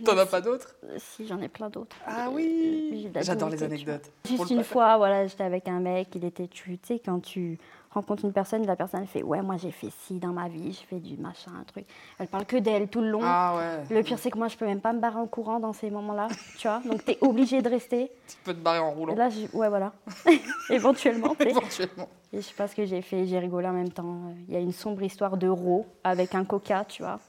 T'en 0.06 0.18
as 0.18 0.26
pas 0.28 0.40
d'autres 0.40 0.76
Euh, 0.86 0.98
Si, 1.00 1.26
j'en 1.28 1.40
ai 1.42 1.48
plein 1.48 1.70
d'autres. 1.70 1.96
Ah 2.06 2.28
Euh, 2.28 2.32
oui 2.32 3.10
la 3.14 3.22
J'adore 3.24 3.50
les 3.50 3.64
anecdotes. 3.64 4.12
Juste 4.26 4.50
le 4.52 4.58
une 4.58 4.64
fois, 4.64 4.98
voilà, 4.98 5.26
j'étais 5.28 5.44
avec 5.44 5.68
un 5.68 5.80
mec, 5.80 6.10
il 6.16 6.24
était, 6.26 6.48
tu 6.48 6.78
tu 6.78 6.88
sais, 6.88 7.00
quand 7.04 7.20
tu 7.20 7.58
rencontres 7.92 8.24
une 8.26 8.34
personne, 8.34 8.66
la 8.66 8.76
personne 8.76 9.06
fait, 9.08 9.22
ouais, 9.24 9.42
moi 9.42 9.58
j'ai 9.58 9.72
fait 9.72 9.90
ci 10.06 10.20
dans 10.20 10.30
ma 10.32 10.48
vie, 10.48 10.72
j'ai 10.74 10.86
fait 10.86 11.00
du 11.00 11.16
machin, 11.18 11.52
un 11.60 11.64
truc. 11.64 11.86
Elle 12.20 12.28
parle 12.28 12.46
que 12.46 12.58
d'elle 12.58 12.88
tout 12.88 13.02
le 13.02 13.10
long. 13.10 13.22
Ah 13.24 13.56
ouais. 13.58 13.96
Le 13.96 14.04
pire, 14.04 14.18
c'est 14.20 14.30
que 14.32 14.38
moi, 14.38 14.48
je 14.48 14.58
peux 14.58 14.66
même 14.66 14.82
pas 14.82 14.94
me 14.94 15.00
barrer 15.00 15.18
en 15.20 15.28
courant 15.28 15.60
dans 15.60 15.74
ces 15.74 15.90
moments-là, 15.90 16.28
tu 16.60 16.68
vois. 16.68 16.82
Donc, 16.86 17.04
t'es 17.06 17.18
obligé 17.22 17.62
de 17.64 17.70
rester. 17.70 18.12
Tu 18.28 18.36
peux 18.44 18.54
te 18.54 18.60
barrer 18.60 18.80
en 18.80 18.92
Et 18.92 18.94
roulant. 18.94 19.16
là, 19.16 19.30
je- 19.30 19.56
ouais, 19.58 19.70
voilà. 19.70 19.92
Éventuellement. 20.70 21.36
Éventuellement. 21.40 22.10
Et 22.32 22.38
je 22.38 22.42
sais 22.42 22.54
pas 22.56 22.68
ce 22.68 22.76
que 22.76 22.86
j'ai 22.86 23.02
fait, 23.02 23.26
j'ai 23.28 23.38
rigolé 23.40 23.68
en 23.68 23.74
même 23.74 23.92
temps. 23.92 24.34
Il 24.48 24.54
y 24.54 24.58
a 24.58 24.60
une 24.60 24.72
sombre 24.72 25.04
histoire 25.04 25.38
de 25.38 25.48
Ro 25.48 25.86
avec 26.04 26.34
un 26.36 26.46
coca, 26.46 26.84
tu 26.86 27.04
vois. 27.04 27.20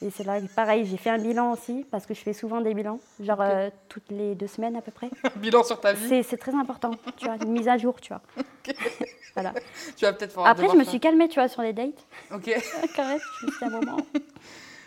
Et 0.00 0.10
c'est 0.10 0.22
là, 0.22 0.38
pareil, 0.54 0.86
j'ai 0.86 0.96
fait 0.96 1.10
un 1.10 1.18
bilan 1.18 1.52
aussi, 1.52 1.84
parce 1.90 2.06
que 2.06 2.14
je 2.14 2.20
fais 2.20 2.32
souvent 2.32 2.60
des 2.60 2.72
bilans, 2.72 3.00
genre 3.18 3.40
euh, 3.40 3.68
toutes 3.88 4.10
les 4.10 4.36
deux 4.36 4.46
semaines 4.46 4.76
à 4.76 4.80
peu 4.80 4.92
près. 4.92 5.10
Bilan 5.36 5.64
sur 5.64 5.80
ta 5.80 5.92
vie. 5.92 6.22
C'est 6.22 6.36
très 6.36 6.54
important, 6.54 6.92
tu 7.16 7.24
vois, 7.26 7.34
une 7.42 7.50
mise 7.50 7.66
à 7.66 7.76
jour, 7.78 8.00
tu 8.00 8.12
vois. 8.12 8.22
voilà. 9.34 9.52
Tu 9.96 10.04
vas 10.04 10.12
peut-être 10.12 10.30
pouvoir 10.34 10.50
Après, 10.50 10.68
je 10.68 10.76
me 10.76 10.84
suis 10.84 11.00
calmée, 11.00 11.28
tu 11.28 11.40
vois, 11.40 11.48
sur 11.48 11.62
les 11.62 11.72
dates. 11.72 12.06
Ok. 12.32 12.48
Quand 12.94 13.08
même, 13.08 13.18
je 13.40 13.46
me 13.46 13.50
suis 13.50 13.58
dit 13.58 13.64
à 13.64 13.66
un 13.66 13.70
moment. 13.70 13.96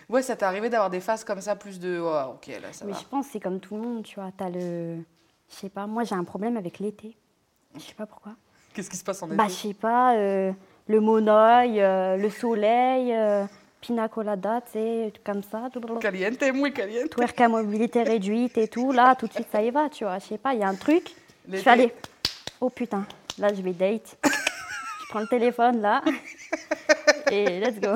Ouais, 0.08 0.22
ça 0.22 0.36
t'est 0.36 0.46
arrivé 0.46 0.70
d'avoir 0.70 0.90
des 0.90 1.00
phases 1.00 1.24
comme 1.24 1.42
ça, 1.42 1.56
plus 1.56 1.80
de. 1.80 2.00
Oh, 2.02 2.34
ok, 2.36 2.48
là, 2.62 2.72
ça 2.72 2.86
Mais 2.86 2.92
va. 2.94 3.00
je 3.00 3.06
pense 3.06 3.26
que 3.28 3.32
c'est 3.34 3.40
comme 3.40 3.60
tout 3.60 3.76
le 3.76 3.82
monde, 3.82 4.04
tu 4.04 4.16
vois. 4.16 4.30
T'as 4.36 4.50
le. 4.50 4.98
Je 5.50 5.56
sais 5.56 5.70
pas, 5.70 5.88
moi 5.88 6.04
j'ai 6.06 6.16
un 6.16 6.24
problème 6.24 6.56
avec 6.56 6.80
l'été. 6.80 7.18
Je 7.76 7.82
sais 7.82 7.94
pas 7.94 8.06
pourquoi. 8.06 8.34
Qu'est-ce 8.74 8.90
qui 8.90 8.98
se 8.98 9.04
passe 9.04 9.22
en 9.24 9.28
été? 9.28 9.36
Bah, 9.36 9.48
je 9.48 9.54
sais 9.54 9.74
pas, 9.74 10.16
euh, 10.16 10.52
le 10.88 11.00
monoeil, 11.02 11.82
euh, 11.82 12.16
le 12.18 12.30
soleil, 12.30 13.14
pina 13.82 14.08
colada, 14.08 14.62
tu 14.62 14.74
sais, 14.74 15.14
comme 15.26 15.42
ça. 15.44 15.70
Caliente, 16.00 16.42
muy 16.54 16.72
caliente. 16.72 17.10
Twerk 17.10 17.42
à 17.42 17.48
mobilité 17.50 18.04
réduite 18.04 18.58
et 18.58 18.68
tout. 18.68 18.92
Là, 18.92 19.16
tout 19.16 19.28
de 19.28 19.34
suite, 19.34 19.48
ça 19.52 19.62
y 19.62 19.72
va, 19.72 19.90
tu 19.90 20.04
vois. 20.04 20.20
Je 20.20 20.26
sais 20.28 20.38
pas, 20.38 20.54
il 20.54 20.60
y 20.60 20.64
a 20.64 20.68
un 20.68 20.76
truc. 20.76 21.10
Je 21.52 21.58
fais 21.58 21.70
aller. 21.72 21.94
Oh 22.60 22.70
putain, 22.70 23.06
là, 23.40 23.54
je 23.54 23.62
vais 23.62 23.74
date. 23.74 24.16
je 24.24 25.10
prends 25.10 25.20
le 25.22 25.28
téléphone, 25.28 25.82
là. 25.82 26.02
et 27.32 27.60
let's 27.60 27.80
go. 27.80 27.96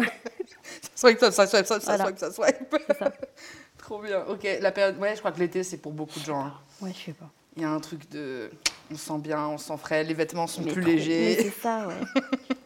Swipe, 0.95 1.19
ça, 1.19 1.31
ça 1.31 1.45
swipe, 1.45 1.65
ça, 1.65 1.79
ça 1.79 1.95
Voilà. 1.97 2.05
swipe, 2.05 2.17
ça 2.17 2.31
swipe. 2.31 2.75
Ça. 2.97 3.11
Trop 3.77 4.01
bien. 4.01 4.23
Ok, 4.27 4.47
la 4.61 4.71
période. 4.71 4.97
Ouais, 4.99 5.13
je 5.13 5.19
crois 5.19 5.31
que 5.31 5.39
l'été, 5.39 5.63
c'est 5.63 5.77
pour 5.77 5.91
beaucoup 5.91 6.19
de 6.19 6.25
gens. 6.25 6.45
hein. 6.45 6.53
Ouais, 6.81 6.91
je 6.97 7.05
sais 7.05 7.13
pas. 7.13 7.29
Il 7.55 7.61
y 7.61 7.65
a 7.65 7.69
un 7.69 7.79
truc 7.79 8.09
de. 8.09 8.49
On 8.91 8.95
se 8.95 9.05
sent 9.05 9.19
bien, 9.19 9.47
on 9.47 9.57
se 9.57 9.65
sent 9.67 9.77
frais, 9.77 10.03
les 10.03 10.13
vêtements 10.13 10.47
sont 10.47 10.61
Mais 10.63 10.71
plus 10.71 10.81
légers. 10.81 11.37
C'est 11.43 11.61
ça, 11.61 11.87
ouais. 11.87 11.93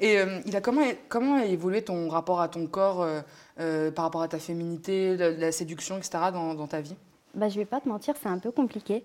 Et 0.00 0.18
euh, 0.18 0.40
il 0.46 0.54
a 0.56 0.60
comment, 0.60 0.82
comment 1.08 1.36
a 1.36 1.44
évolué 1.44 1.82
ton 1.82 2.08
rapport 2.08 2.40
à 2.40 2.48
ton 2.48 2.66
corps 2.66 3.02
euh, 3.02 3.20
euh, 3.60 3.90
par 3.90 4.04
rapport 4.04 4.22
à 4.22 4.28
ta 4.28 4.38
féminité, 4.38 5.16
la, 5.16 5.30
la 5.30 5.52
séduction, 5.52 5.96
etc. 5.98 6.18
dans, 6.32 6.54
dans 6.54 6.66
ta 6.66 6.80
vie? 6.80 6.94
Bah, 7.34 7.48
je 7.48 7.56
vais 7.56 7.64
pas 7.64 7.80
te 7.80 7.88
mentir, 7.88 8.14
c'est 8.22 8.28
un 8.28 8.38
peu 8.38 8.50
compliqué. 8.50 9.04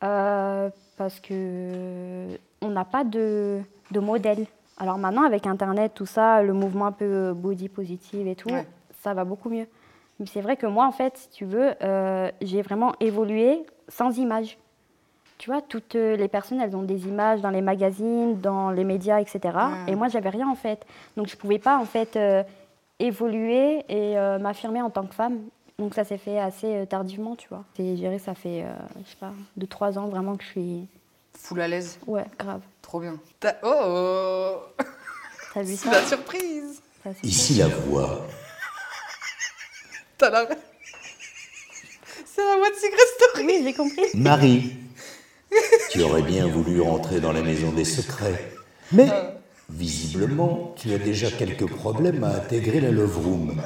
Parce 0.00 1.20
que 1.20 2.26
on 2.62 2.68
n'a 2.68 2.84
pas 2.84 3.04
de, 3.04 3.60
de 3.90 4.00
modèle. 4.00 4.46
Alors 4.78 4.98
maintenant, 4.98 5.24
avec 5.24 5.46
Internet, 5.46 5.92
tout 5.94 6.06
ça, 6.06 6.42
le 6.42 6.52
mouvement 6.52 6.86
un 6.86 6.92
peu 6.92 7.32
body 7.32 7.68
positive 7.68 8.26
et 8.26 8.34
tout, 8.34 8.50
Ouais. 8.50 8.66
ça 9.02 9.14
va 9.14 9.24
beaucoup 9.24 9.48
mieux. 9.50 9.66
Mais 10.18 10.26
c'est 10.26 10.40
vrai 10.42 10.56
que 10.56 10.66
moi, 10.66 10.86
en 10.86 10.92
fait, 10.92 11.16
si 11.16 11.28
tu 11.30 11.44
veux, 11.44 11.72
euh, 11.82 12.30
j'ai 12.42 12.62
vraiment 12.62 12.94
évolué 13.00 13.64
sans 13.88 14.16
image. 14.18 14.58
Tu 15.40 15.48
vois, 15.48 15.62
toutes 15.62 15.94
euh, 15.94 16.16
les 16.16 16.28
personnes, 16.28 16.60
elles 16.60 16.76
ont 16.76 16.82
des 16.82 17.06
images 17.06 17.40
dans 17.40 17.48
les 17.48 17.62
magazines, 17.62 18.38
dans 18.42 18.70
les 18.70 18.84
médias, 18.84 19.20
etc. 19.22 19.40
Et 19.88 19.94
moi, 19.94 20.08
j'avais 20.08 20.28
rien, 20.28 20.46
en 20.46 20.54
fait. 20.54 20.84
Donc, 21.16 21.28
je 21.28 21.36
pouvais 21.36 21.58
pas, 21.58 21.78
en 21.78 21.86
fait, 21.86 22.14
euh, 22.16 22.42
évoluer 22.98 23.78
et 23.88 24.18
euh, 24.18 24.38
m'affirmer 24.38 24.82
en 24.82 24.90
tant 24.90 25.06
que 25.06 25.14
femme. 25.14 25.38
Donc, 25.78 25.94
ça 25.94 26.04
s'est 26.04 26.18
fait 26.18 26.38
assez 26.38 26.84
tardivement, 26.90 27.36
tu 27.36 27.48
vois. 27.48 27.64
Et 27.78 27.92
je 27.96 28.00
dirais, 28.02 28.18
ça 28.18 28.34
fait, 28.34 28.64
euh, 28.64 28.72
je 29.02 29.08
sais 29.12 29.16
pas, 29.18 29.32
deux, 29.56 29.66
trois 29.66 29.98
ans 29.98 30.08
vraiment 30.08 30.36
que 30.36 30.44
je 30.44 30.48
suis... 30.50 30.86
Full 31.38 31.58
à 31.62 31.68
l'aise, 31.68 31.98
Ouais, 32.06 32.26
grave. 32.38 32.60
trop 32.82 33.00
bien. 33.00 33.16
T'as- 33.40 33.56
Oh 33.62 34.56
T'as 35.54 35.62
vu 35.62 35.74
C'est 35.74 35.88
ça 35.88 35.92
la 35.92 36.02
surprise 36.04 36.82
Ça, 37.02 37.10
c'est 37.14 37.26
Ici 37.26 37.54
la 37.54 37.68
voix. 37.68 38.26
T'as 40.18 40.28
la... 40.28 40.46
C'est 42.26 42.44
la 42.44 42.56
voix 42.56 42.68
de 42.68 42.74
Secret 42.74 43.06
Story 43.16 43.46
Oui, 43.46 43.60
j'ai 43.64 43.72
compris. 43.72 44.04
Marie, 44.14 44.72
tu 45.90 46.02
aurais 46.02 46.22
bien 46.22 46.46
voulu 46.46 46.80
rentrer 46.80 47.20
dans 47.20 47.32
la 47.32 47.42
maison 47.42 47.72
des 47.72 47.84
secrets. 47.84 48.52
Mais, 48.92 49.08
visiblement, 49.68 50.74
tu 50.76 50.92
as 50.92 50.98
déjà 50.98 51.30
quelques 51.30 51.68
problèmes 51.68 52.24
à 52.24 52.36
intégrer 52.36 52.80
la 52.80 52.90
Love 52.90 53.18
Room. 53.18 53.62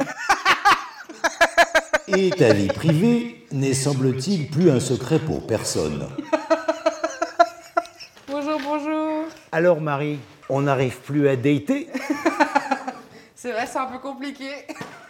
Et 2.08 2.30
ta 2.30 2.52
vie 2.52 2.68
privée 2.68 3.46
n'est, 3.52 3.74
semble-t-il, 3.74 4.48
plus 4.50 4.70
un 4.70 4.80
secret 4.80 5.18
pour 5.18 5.46
personne. 5.46 6.08
Bonjour, 8.28 8.60
bonjour 8.62 9.24
Alors 9.52 9.80
Marie, 9.80 10.18
on 10.48 10.62
n'arrive 10.62 10.98
plus 11.00 11.28
à 11.28 11.36
dater? 11.36 11.88
C'est 13.34 13.52
vrai, 13.52 13.66
c'est 13.66 13.78
un 13.78 13.86
peu 13.86 13.98
compliqué. 13.98 14.50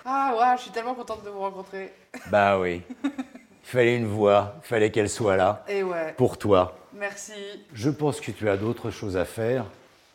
Ah 0.04 0.34
ouais, 0.38 0.56
je 0.56 0.62
suis 0.62 0.70
tellement 0.70 0.94
contente 0.94 1.24
de 1.24 1.30
vous 1.30 1.40
rencontrer. 1.40 1.92
Bah 2.30 2.58
oui. 2.58 2.82
Il 3.64 3.70
fallait 3.70 3.96
une 3.96 4.06
voix, 4.06 4.56
il 4.62 4.66
fallait 4.66 4.90
qu'elle 4.90 5.08
soit 5.08 5.36
là, 5.36 5.64
Et 5.68 5.82
ouais, 5.82 6.12
pour 6.16 6.36
toi. 6.38 6.76
merci. 6.92 7.32
Je 7.72 7.88
pense 7.90 8.20
que 8.20 8.30
tu 8.30 8.48
as 8.48 8.56
d'autres 8.56 8.90
choses 8.90 9.16
à 9.16 9.24
faire. 9.24 9.64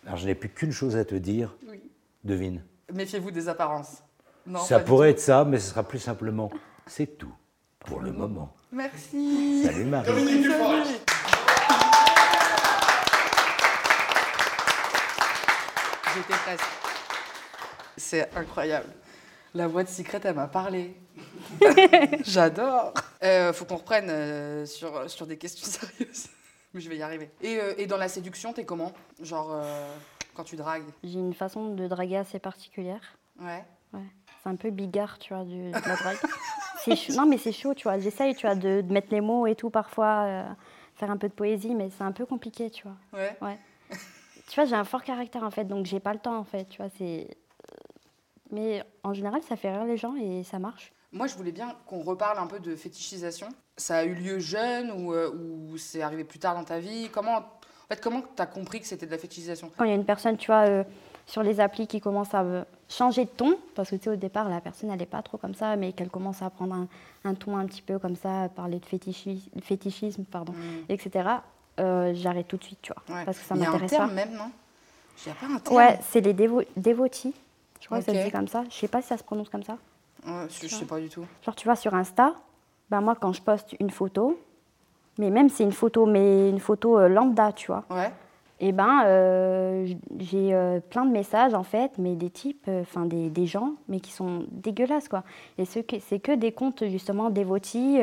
Alors 0.05 0.17
je 0.17 0.25
n'ai 0.27 0.35
plus 0.35 0.49
qu'une 0.49 0.71
chose 0.71 0.95
à 0.95 1.03
te 1.03 1.15
dire. 1.15 1.55
Oui. 1.67 1.81
Devine. 2.23 2.63
Méfiez-vous 2.93 3.31
des 3.31 3.49
apparences. 3.49 4.03
Non, 4.45 4.59
ça 4.59 4.79
pourrait 4.79 5.11
être 5.11 5.19
ça, 5.19 5.45
mais 5.45 5.59
ce 5.59 5.69
sera 5.69 5.83
plus 5.83 5.99
simplement. 5.99 6.51
C'est 6.85 7.17
tout. 7.17 7.33
Pour 7.79 8.01
le 8.01 8.11
moment. 8.11 8.53
Merci. 8.71 9.63
Salut 9.65 9.85
Marie. 9.85 10.11
J'étais 16.15 16.33
presque. 16.43 16.65
C'est 17.97 18.29
incroyable. 18.35 18.89
La 19.53 19.67
voix 19.67 19.83
de 19.83 19.89
Secret, 19.89 20.19
elle 20.23 20.35
m'a 20.35 20.47
parlé. 20.47 20.95
J'adore. 22.23 22.93
Euh, 23.23 23.51
faut 23.53 23.65
qu'on 23.65 23.75
reprenne 23.77 24.09
euh, 24.09 24.65
sur, 24.65 25.09
sur 25.09 25.27
des 25.27 25.37
questions 25.37 25.65
sérieuses. 25.69 26.27
Mais 26.73 26.81
je 26.81 26.89
vais 26.89 26.97
y 26.97 27.01
arriver. 27.01 27.31
Et, 27.41 27.57
euh, 27.59 27.73
et 27.77 27.85
dans 27.87 27.97
la 27.97 28.07
séduction, 28.07 28.53
t'es 28.53 28.63
comment? 28.65 28.93
Genre, 29.21 29.49
euh, 29.51 29.93
quand 30.35 30.43
tu 30.43 30.55
dragues 30.55 30.85
J'ai 31.03 31.19
une 31.19 31.33
façon 31.33 31.73
de 31.73 31.87
draguer 31.87 32.17
assez 32.17 32.39
particulière. 32.39 33.01
Ouais. 33.39 33.63
Ouais. 33.93 34.05
C'est 34.43 34.49
un 34.49 34.55
peu 34.55 34.69
bigard, 34.69 35.19
tu 35.19 35.33
vois, 35.33 35.43
du- 35.43 35.71
de 35.71 35.73
la 35.73 35.95
drague. 35.95 36.17
Chaud- 36.85 37.13
Non, 37.15 37.25
mais 37.25 37.37
c'est 37.37 37.51
chaud, 37.51 37.73
tu 37.73 37.83
vois. 37.83 37.99
J'essaye, 37.99 38.35
tu 38.35 38.45
vois, 38.47 38.55
de, 38.55 38.81
de 38.81 38.93
mettre 38.93 39.09
les 39.11 39.19
mots 39.21 39.45
et 39.47 39.55
tout 39.55 39.69
parfois, 39.69 40.55
faire 40.95 41.11
un 41.11 41.17
peu 41.17 41.27
de 41.27 41.33
poésie, 41.33 41.75
mais 41.75 41.89
c'est 41.89 42.03
un 42.03 42.11
peu 42.13 42.25
compliqué, 42.25 42.69
tu 42.71 42.83
vois. 42.83 42.95
Ouais. 43.19 43.35
Ouais. 43.41 43.57
tu 44.47 44.55
vois, 44.55 44.63
j'ai 44.65 44.75
un 44.75 44.85
fort 44.85 45.03
caractère 45.03 45.43
en 45.43 45.51
fait, 45.51 45.65
donc 45.65 45.85
j'ai 45.85 45.99
pas 45.99 46.13
le 46.13 46.19
temps 46.19 46.37
en 46.37 46.45
fait, 46.45 46.65
tu 46.69 46.77
vois. 46.81 46.89
C'est. 46.97 47.27
Mais 48.51 48.81
en 49.03 49.13
général, 49.13 49.41
ça 49.43 49.55
fait 49.57 49.71
rire 49.71 49.83
les 49.85 49.97
gens 49.97 50.15
et 50.15 50.43
ça 50.43 50.57
marche. 50.57 50.91
Moi, 51.11 51.27
je 51.27 51.35
voulais 51.35 51.51
bien 51.51 51.75
qu'on 51.87 52.01
reparle 52.01 52.37
un 52.37 52.45
peu 52.47 52.59
de 52.59 52.75
fétichisation. 52.75 53.49
Ça 53.77 53.97
a 53.97 54.03
eu 54.03 54.13
lieu 54.13 54.39
jeune 54.39 54.91
ou, 54.91 55.13
euh, 55.13 55.31
ou 55.31 55.77
c'est 55.77 56.01
arrivé 56.01 56.23
plus 56.23 56.39
tard 56.39 56.55
dans 56.55 56.63
ta 56.63 56.79
vie? 56.79 57.09
Comment, 57.11 57.37
en 57.37 57.43
fait, 57.89 57.99
comment 58.01 58.21
t'as 58.35 58.45
compris 58.45 58.79
que 58.79 58.85
c'était 58.87 59.05
de 59.07 59.11
la 59.11 59.17
fétichisation? 59.17 59.71
Quand 59.77 59.85
il 59.85 59.89
y 59.89 59.93
a 59.93 59.95
une 59.95 60.05
personne, 60.05 60.37
tu 60.37 60.47
vois, 60.47 60.67
euh, 60.67 60.83
sur 61.25 61.41
les 61.41 61.59
applis 61.59 61.87
qui 61.87 61.99
commence 61.99 62.33
à 62.35 62.41
euh, 62.41 62.63
changer 62.89 63.25
de 63.25 63.29
ton, 63.29 63.57
parce 63.73 63.89
que 63.89 63.95
tu 63.95 64.03
sais, 64.03 64.09
au 64.11 64.15
départ, 64.17 64.49
la 64.49 64.61
personne, 64.61 64.91
elle 64.91 64.99
n'est 64.99 65.05
pas 65.07 65.21
trop 65.23 65.37
comme 65.37 65.55
ça, 65.55 65.75
mais 65.77 65.93
qu'elle 65.93 66.09
commence 66.09 66.41
à 66.43 66.49
prendre 66.51 66.75
un, 66.75 66.87
un 67.23 67.33
ton 67.33 67.57
un 67.57 67.65
petit 67.65 67.81
peu 67.81 67.97
comme 67.97 68.15
ça, 68.15 68.43
à 68.43 68.49
parler 68.49 68.79
de 68.79 68.85
fétichisme, 68.85 69.49
fétichisme 69.61 70.23
pardon, 70.25 70.53
etc., 70.89 71.27
euh, 71.79 72.11
j'arrête 72.13 72.47
tout 72.47 72.57
de 72.57 72.63
suite, 72.63 72.79
tu 72.81 72.91
vois. 72.93 73.15
Ouais. 73.15 73.25
parce 73.25 73.39
que 73.39 73.45
ça 73.45 73.55
Il 73.55 73.61
y 73.61 73.65
a 73.65 73.69
un 73.69 73.71
m'intéresse 73.71 73.91
terme 73.91 74.09
pas. 74.09 74.13
même, 74.15 74.33
non? 74.33 74.51
Il 75.25 75.29
n'y 75.29 75.31
a 75.31 75.35
pas 75.35 75.53
un 75.53 75.59
terme? 75.59 75.75
Ouais, 75.77 75.99
c'est 76.09 76.19
les 76.21 76.33
dévo 76.33 76.61
dévotis. 76.75 77.33
Je 77.79 77.85
crois 77.85 77.99
que 77.99 78.05
ça 78.05 78.13
se 78.13 78.25
dit 78.25 78.31
comme 78.31 78.47
ça. 78.49 78.63
Je 78.69 78.75
sais 78.75 78.87
pas 78.89 79.01
si 79.01 79.07
ça 79.07 79.17
se 79.17 79.23
prononce 79.23 79.47
comme 79.49 79.63
ça. 79.63 79.77
Ouais, 80.25 80.47
je, 80.49 80.67
sais 80.67 80.85
pas 80.85 80.99
du 80.99 81.09
tout. 81.09 81.25
Genre, 81.45 81.55
tu 81.55 81.65
vois, 81.65 81.75
sur 81.75 81.93
Insta, 81.93 82.33
ben 82.89 83.01
moi, 83.01 83.15
quand 83.19 83.33
je 83.33 83.41
poste 83.41 83.75
une 83.79 83.89
photo, 83.89 84.39
mais 85.17 85.29
même 85.29 85.49
c'est 85.49 85.63
une 85.63 85.71
photo, 85.71 86.05
mais 86.05 86.49
une 86.49 86.59
photo 86.59 86.97
euh, 86.99 87.07
lambda, 87.07 87.51
tu 87.51 87.67
vois, 87.67 87.83
Ouais. 87.89 88.11
et 88.59 88.71
ben 88.71 89.03
euh, 89.05 89.87
j'ai 90.19 90.53
euh, 90.53 90.79
plein 90.79 91.05
de 91.05 91.11
messages, 91.11 91.53
en 91.53 91.63
fait, 91.63 91.91
mais 91.97 92.15
des 92.15 92.29
types, 92.29 92.65
euh, 92.67 92.81
enfin 92.81 93.05
des, 93.05 93.29
des 93.29 93.45
gens, 93.45 93.73
mais 93.87 93.99
qui 93.99 94.11
sont 94.11 94.45
dégueulasses, 94.51 95.07
quoi. 95.07 95.23
Et 95.57 95.65
ce 95.65 95.79
que- 95.79 95.99
c'est 95.99 96.19
que 96.19 96.31
des 96.33 96.51
comptes, 96.51 96.83
justement, 96.87 97.29
dévotis, 97.29 97.99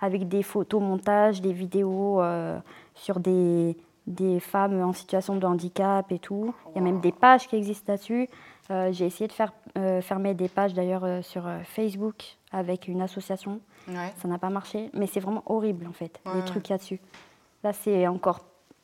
avec 0.00 0.28
des 0.28 0.42
photos 0.42 0.80
montages, 0.82 1.40
des 1.40 1.52
vidéos 1.52 2.20
sur 2.94 3.20
des, 3.20 3.76
des 4.06 4.40
femmes 4.40 4.80
en 4.82 4.92
situation 4.92 5.36
de 5.36 5.46
handicap 5.46 6.10
et 6.12 6.18
tout. 6.18 6.52
Il 6.74 6.78
y 6.78 6.80
a 6.80 6.84
même 6.84 7.00
des 7.00 7.12
pages 7.12 7.46
qui 7.48 7.56
existent 7.56 7.92
là-dessus. 7.92 8.28
Euh, 8.70 8.92
j'ai 8.92 9.06
essayé 9.06 9.26
de 9.26 9.32
faire 9.32 9.52
euh, 9.76 10.00
fermer 10.00 10.34
des 10.34 10.48
pages, 10.48 10.74
d'ailleurs, 10.74 11.04
euh, 11.04 11.22
sur 11.22 11.42
Facebook 11.64 12.36
avec 12.52 12.86
une 12.88 13.02
association. 13.02 13.60
Ouais. 13.88 14.12
Ça 14.22 14.28
n'a 14.28 14.38
pas 14.38 14.50
marché, 14.50 14.90
mais 14.92 15.06
c'est 15.06 15.20
vraiment 15.20 15.42
horrible 15.46 15.86
en 15.86 15.92
fait, 15.92 16.20
Ouais, 16.26 16.34
les 16.36 16.44
trucs 16.44 16.62
qu'il 16.64 16.72
y 16.72 16.74
a 16.74 16.78
dessus. 16.78 17.00
Là, 17.64 17.72
c'est 17.72 18.06
encore. 18.06 18.40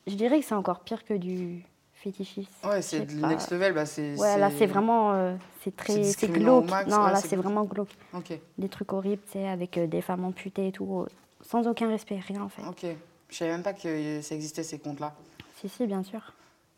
Je 0.07 0.15
dirais 0.15 0.39
que 0.39 0.45
c'est 0.45 0.55
encore 0.55 0.81
pire 0.81 1.03
que 1.05 1.13
du 1.13 1.63
fétichisme. 1.93 2.49
Ouais, 2.63 2.81
c'est 2.81 3.05
du 3.05 3.17
pas. 3.19 3.27
next 3.27 3.51
level. 3.51 3.73
Bah, 3.73 3.85
c'est, 3.85 4.15
Ouais, 4.17 4.37
là, 4.37 4.49
c'est 4.51 4.65
vraiment. 4.65 5.37
c'est 5.63 5.75
très. 5.75 6.03
C'est 6.03 6.27
glauque. 6.27 6.69
max, 6.69 6.89
non, 6.89 7.03
ouais, 7.05 7.11
là, 7.11 7.17
c'est 7.21 7.35
vraiment 7.35 7.63
glauque. 7.63 7.95
Ok, 8.13 8.37
Des 8.57 8.69
trucs 8.69 8.91
horribles, 8.93 9.21
tu 9.25 9.33
sais, 9.33 9.47
avec 9.47 9.79
des 9.79 10.01
femmes 10.01 10.25
amputées 10.25 10.67
et 10.67 10.71
tout, 10.71 11.05
sans 11.41 11.67
aucun 11.67 11.87
respect, 11.89 12.19
rien 12.27 12.43
en 12.43 12.49
fait. 12.49 12.61
ok. 12.67 12.95
Je 13.29 13.35
savais 13.35 13.51
même 13.51 13.63
pas 13.63 13.73
que 13.73 14.21
ça 14.21 14.35
existait 14.35 14.63
ces 14.63 14.79
comptes-là. 14.79 15.13
Si, 15.57 15.67
si, 15.67 15.85
bien 15.85 16.01
sûr. 16.03 16.21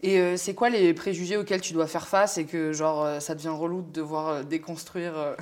Et 0.02 0.20
euh, 0.20 0.38
c'est 0.38 0.56
quoi 0.56 0.70
les 0.70 0.94
préjugés 0.94 1.38
auxquels 1.38 1.62
tu 1.62 1.74
dois 1.74 1.88
faire 1.88 2.08
face 2.08 2.38
et 2.38 2.46
que 2.46 2.72
genre 2.72 3.04
euh, 3.04 3.20
ça 3.20 3.36
devient 3.36 3.50
relou 3.50 3.82
de 3.82 3.92
devoir 3.92 4.28
euh, 4.30 4.44
déconstruire 4.44 5.36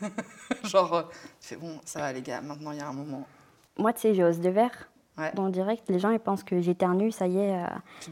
Genre, 0.64 1.08
fais 1.40 1.56
bon, 1.56 1.80
ça 1.84 2.00
va 2.00 2.12
les 2.12 2.22
gars, 2.22 2.40
maintenant 2.40 2.72
il 2.72 2.78
y 2.78 2.80
a 2.80 2.88
un 2.88 2.92
moment. 2.92 3.26
Moi, 3.78 3.92
tu 3.92 4.00
sais, 4.00 4.14
j'ai 4.14 4.24
os 4.24 4.38
de 4.38 4.50
verre. 4.50 4.88
Ouais. 5.18 5.30
Dans 5.34 5.44
le 5.44 5.52
direct, 5.52 5.88
les 5.88 5.98
gens 5.98 6.10
ils 6.10 6.18
pensent 6.18 6.42
que 6.42 6.60
j'éternue, 6.60 7.10
ça 7.10 7.26
y 7.26 7.38
est, 7.38 7.54
euh, 7.54 7.66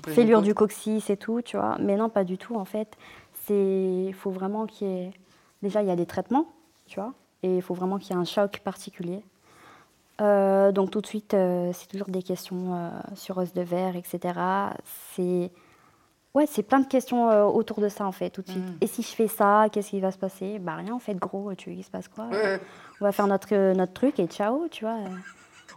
fêlure 0.06 0.42
du 0.42 0.54
coccyx 0.54 1.08
et 1.08 1.16
tout, 1.16 1.40
tu 1.42 1.56
vois. 1.56 1.76
Mais 1.80 1.96
non, 1.96 2.10
pas 2.10 2.24
du 2.24 2.36
tout, 2.36 2.56
en 2.56 2.66
fait. 2.66 2.96
C'est, 3.46 4.04
il 4.06 4.14
faut 4.14 4.30
vraiment 4.30 4.66
qu'il 4.66 4.86
y 4.86 4.90
ait... 4.90 5.12
Déjà, 5.62 5.82
il 5.82 5.88
y 5.88 5.90
a 5.90 5.96
des 5.96 6.06
traitements, 6.06 6.46
tu 6.86 7.00
vois. 7.00 7.14
Et 7.42 7.56
il 7.56 7.62
faut 7.62 7.74
vraiment 7.74 7.98
qu'il 7.98 8.14
y 8.14 8.18
ait 8.18 8.20
un 8.20 8.24
choc 8.24 8.60
particulier. 8.62 9.22
Euh, 10.20 10.72
donc 10.72 10.90
tout 10.90 11.00
de 11.00 11.06
suite, 11.06 11.32
euh, 11.32 11.70
c'est 11.72 11.86
toujours 11.86 12.08
des 12.08 12.22
questions 12.22 12.74
euh, 12.74 12.90
sur 13.14 13.38
os 13.38 13.52
de 13.54 13.62
verre, 13.62 13.96
etc. 13.96 14.38
C'est... 15.14 15.50
Ouais, 16.34 16.46
c'est 16.46 16.62
plein 16.62 16.78
de 16.78 16.86
questions 16.86 17.28
euh, 17.28 17.44
autour 17.44 17.80
de 17.80 17.88
ça 17.88 18.06
en 18.06 18.12
fait, 18.12 18.30
tout 18.30 18.42
de 18.42 18.48
suite. 18.48 18.64
Mhm. 18.64 18.76
Et 18.80 18.86
si 18.86 19.02
je 19.02 19.08
fais 19.08 19.26
ça, 19.26 19.66
qu'est-ce 19.72 19.90
qui 19.90 20.00
va 20.00 20.12
se 20.12 20.18
passer? 20.18 20.58
Bah 20.60 20.76
rien 20.76 20.94
en 20.94 21.00
fait, 21.00 21.14
gros, 21.14 21.52
tu 21.54 21.72
il 21.72 21.82
se 21.82 21.90
passe 21.90 22.06
quoi? 22.08 22.28
On 23.00 23.04
va 23.04 23.10
faire 23.12 23.26
notre, 23.26 23.48
euh, 23.52 23.74
notre 23.74 23.92
truc 23.92 24.18
et 24.20 24.26
ciao, 24.26 24.68
tu 24.70 24.84
vois. 24.84 24.96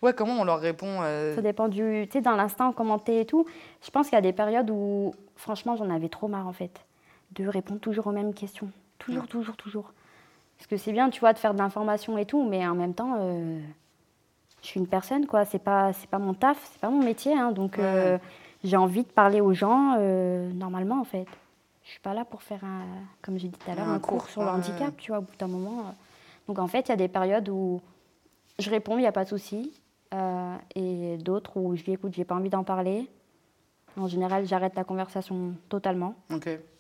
Ouais, 0.02 0.12
comment 0.12 0.34
on 0.34 0.44
leur 0.44 0.60
répond 0.60 1.00
euh, 1.04 1.34
Ça 1.34 1.42
dépend 1.42 1.70
du. 1.70 2.08
Tu 2.12 2.18
sais, 2.18 2.22
dans 2.22 2.36
l'instant, 2.36 2.74
commenter 2.74 3.22
et 3.22 3.26
tout. 3.26 3.46
Je 3.82 3.90
pense 3.90 4.08
qu'il 4.10 4.16
y 4.16 4.20
a 4.20 4.22
des 4.22 4.34
périodes 4.34 4.70
où, 4.70 5.14
franchement, 5.38 5.78
j'en 5.78 5.90
avais 5.90 6.10
trop 6.10 6.28
marre 6.28 6.46
en 6.46 6.52
fait, 6.52 6.82
de 7.32 7.48
répondre 7.48 7.80
toujours 7.80 8.08
aux 8.08 8.12
mêmes 8.12 8.34
questions. 8.34 8.70
Toujours, 9.00 9.22
Ouais. 9.22 9.28
toujours, 9.30 9.56
toujours. 9.56 9.94
Parce 10.58 10.68
que 10.68 10.76
c'est 10.76 10.92
bien, 10.92 11.10
tu 11.10 11.22
vois, 11.22 11.32
de 11.32 11.38
faire 11.38 11.54
de 11.54 11.60
l'information 11.60 12.18
et 12.18 12.26
tout, 12.26 12.44
mais 12.44 12.68
en 12.68 12.76
même 12.76 12.94
temps, 12.94 13.16
je 14.62 14.68
suis 14.68 14.80
une 14.82 14.88
personne, 14.88 15.26
quoi. 15.26 15.46
C'est 15.46 15.64
pas, 15.64 15.94
c'est 15.94 16.10
pas 16.10 16.20
mon 16.20 16.34
taf, 16.34 16.58
c'est 16.74 16.82
pas 16.82 16.90
mon 16.90 17.02
métier, 17.02 17.38
hein, 17.38 17.54
donc 17.54 17.78
Ouais. 17.78 18.20
J'ai 18.64 18.78
envie 18.78 19.04
de 19.04 19.10
parler 19.12 19.42
aux 19.42 19.54
gens 19.54 19.96
euh, 20.00 20.52
normalement, 20.54 21.00
en 21.02 21.04
fait. 21.04 21.26
Je 21.84 21.90
suis 21.92 22.00
pas 22.00 22.14
là 22.14 22.24
pour 22.24 22.42
faire 22.42 22.64
un, 22.64 22.82
comme 23.22 23.38
j'ai 23.38 23.50
dit 23.50 23.58
tout 23.58 23.70
à 23.70 23.76
l'heure, 23.76 23.88
Un 23.90 23.96
un, 23.96 24.00
cours, 24.00 24.20
cours, 24.20 24.30
sur 24.30 24.42
le 24.42 24.48
handicap, 24.50 24.96
tu 24.98 25.12
vois, 25.12 25.20
au 25.20 25.24
bout 25.24 25.36
d'un 25.38 25.48
moment. 25.48 25.80
euh. 25.80 25.92
Donc 26.48 26.60
en 26.60 26.68
fait, 26.68 26.88
il 26.88 26.90
y 26.90 26.94
a 26.94 26.98
des 26.98 27.08
périodes 27.10 27.50
où 27.50 27.82
je 28.60 28.70
réponds, 28.70 28.98
il 28.98 29.02
n'y 29.02 29.08
a 29.08 29.12
pas 29.12 29.24
de 29.26 29.30
souci, 29.30 29.74
euh, 30.14 30.56
et 30.76 31.18
d'autres 31.18 31.58
où 31.58 31.76
je 31.76 31.84
dis 31.84 31.92
écoute, 31.94 32.14
j'ai 32.14 32.24
pas 32.26 32.36
envie 32.36 32.50
d'en 32.50 32.64
parler. 32.64 33.10
En 33.98 34.08
général, 34.08 34.46
j'arrête 34.48 34.76
la 34.76 34.84
conversation 34.84 35.54
totalement 35.70 36.16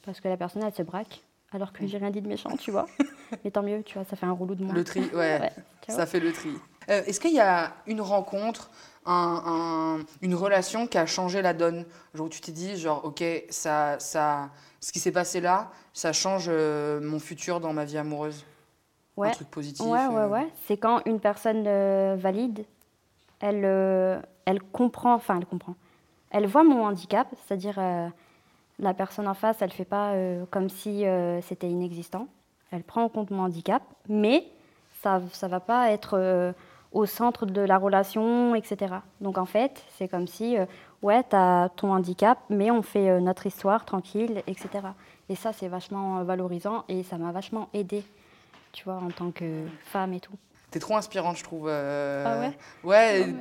parce 0.03 0.19
que 0.19 0.27
la 0.27 0.37
personne 0.37 0.63
elle 0.63 0.73
se 0.73 0.81
braque 0.83 1.21
alors 1.51 1.71
que 1.71 1.85
j'ai 1.85 1.97
rien 1.99 2.09
dit 2.09 2.21
de 2.21 2.27
méchant, 2.27 2.55
tu 2.57 2.71
vois. 2.71 2.87
Mais 3.43 3.51
tant 3.51 3.61
mieux, 3.61 3.83
tu 3.83 3.93
vois, 3.93 4.05
ça 4.05 4.15
fait 4.15 4.25
un 4.25 4.31
rouleau 4.31 4.55
de 4.55 4.63
moi. 4.63 4.73
Le 4.73 4.83
tri, 4.83 5.01
ouais. 5.13 5.51
Ça 5.87 6.05
fait 6.07 6.19
le 6.19 6.31
tri. 6.31 6.49
Euh, 6.89 7.03
Est-ce 7.05 7.19
qu'il 7.19 7.33
y 7.33 7.39
a 7.39 7.73
une 7.87 8.01
rencontre, 8.01 8.71
un- 9.05 9.43
un- 9.99 10.05
une 10.21 10.35
relation 10.35 10.87
qui 10.87 10.97
a 10.97 11.05
changé 11.05 11.41
la 11.41 11.53
donne 11.53 11.85
Genre 12.13 12.25
où 12.27 12.29
tu 12.29 12.41
t'es 12.41 12.51
dit, 12.51 12.77
genre, 12.77 13.03
ok, 13.05 13.23
ça, 13.49 13.99
ça, 13.99 14.49
ce 14.79 14.91
qui 14.91 14.99
s'est 14.99 15.11
passé 15.11 15.41
là, 15.41 15.71
ça 15.93 16.13
change 16.13 16.45
euh, 16.47 16.99
mon 17.01 17.19
futur 17.19 17.59
dans 17.59 17.73
ma 17.73 17.85
vie 17.85 17.97
amoureuse 17.97 18.45
Ouais. 19.15 19.27
Un 19.27 19.31
truc 19.31 19.49
positif 19.51 19.85
Ouais, 19.85 20.07
ouais, 20.07 20.15
euh, 20.21 20.27
ouais. 20.27 20.47
C'est 20.65 20.77
quand 20.77 21.01
une 21.05 21.19
personne 21.19 21.65
euh, 21.67 22.15
valide, 22.17 22.65
elle, 23.39 23.63
elle 24.45 24.61
comprend, 24.61 25.13
enfin, 25.13 25.37
elle 25.37 25.45
comprend. 25.45 25.75
Elle 26.31 26.47
voit 26.47 26.63
mon 26.63 26.85
handicap, 26.85 27.27
c'est-à-dire 27.45 27.79
la 28.79 28.93
personne 28.95 29.27
en 29.27 29.33
face, 29.35 29.57
elle 29.61 29.71
fait 29.71 29.85
pas 29.85 30.13
comme 30.49 30.69
si 30.69 31.03
c'était 31.43 31.69
inexistant. 31.69 32.27
Elle 32.71 32.83
prend 32.83 33.03
en 33.03 33.09
compte 33.09 33.29
mon 33.29 33.43
handicap, 33.43 33.83
mais 34.09 34.47
ça 35.03 35.21
ça 35.31 35.47
va 35.47 35.59
pas 35.59 35.91
être 35.91 36.53
au 36.93 37.05
centre 37.05 37.45
de 37.45 37.61
la 37.61 37.77
relation, 37.77 38.55
etc. 38.55 38.95
Donc 39.21 39.37
en 39.37 39.45
fait, 39.45 39.83
c'est 39.97 40.07
comme 40.07 40.27
si, 40.27 40.57
euh, 40.57 40.65
ouais, 41.01 41.23
tu 41.29 41.35
as 41.35 41.69
ton 41.75 41.91
handicap, 41.91 42.37
mais 42.49 42.71
on 42.71 42.81
fait 42.81 43.09
euh, 43.09 43.19
notre 43.19 43.45
histoire 43.47 43.83
tranquille, 43.85 44.41
etc. 44.47 44.69
Et 45.29 45.35
ça, 45.35 45.51
c'est 45.53 45.67
vachement 45.67 46.19
euh, 46.19 46.23
valorisant 46.23 46.85
et 46.87 47.03
ça 47.03 47.17
m'a 47.17 47.31
vachement 47.31 47.67
aidée, 47.73 48.03
tu 48.71 48.83
vois, 48.85 48.95
en 48.95 49.09
tant 49.09 49.31
que 49.31 49.65
femme 49.85 50.13
et 50.13 50.19
tout. 50.19 50.33
T'es 50.71 50.79
trop 50.79 50.95
inspirante, 50.95 51.37
je 51.37 51.43
trouve. 51.43 51.67
euh, 51.67 52.23
Ah 52.25 52.39
ouais? 52.39 52.57
Ouais, 52.83 53.33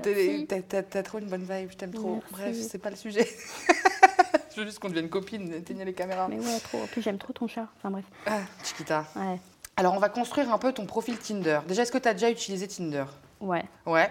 t'as- 0.82 1.02
trop 1.02 1.18
une 1.18 1.28
bonne 1.28 1.44
vibe, 1.48 1.70
je 1.70 1.76
t'aime 1.76 1.92
trop. 1.92 2.16
Merci. 2.16 2.32
Bref, 2.32 2.56
c'est 2.70 2.78
pas 2.78 2.90
le 2.90 2.96
sujet. 2.96 3.26
je 4.54 4.60
veux 4.60 4.66
juste 4.66 4.78
qu'on 4.78 4.88
devienne 4.88 5.08
copines, 5.08 5.52
éteignez 5.54 5.84
les 5.84 5.94
caméras. 5.94 6.26
Mais 6.28 6.38
ouais, 6.38 6.60
trop. 6.60 6.82
En 6.82 6.86
plus, 6.86 7.00
j'aime 7.02 7.16
trop 7.18 7.32
ton 7.32 7.46
chat. 7.48 7.66
Enfin 7.78 7.90
bref. 7.90 8.04
Ah, 8.26 8.40
Chiquita. 8.62 9.04
Ouais. 9.16 9.38
Alors, 9.76 9.94
on 9.94 9.98
va 9.98 10.10
construire 10.10 10.52
un 10.52 10.58
peu 10.58 10.72
ton 10.72 10.84
profil 10.84 11.16
Tinder. 11.18 11.60
Déjà, 11.66 11.82
est-ce 11.82 11.92
que 11.92 11.96
tu 11.98 12.08
as 12.08 12.12
déjà 12.12 12.30
utilisé 12.30 12.68
Tinder? 12.68 13.04
Ouais. 13.42 13.64
Ouais. 13.86 14.10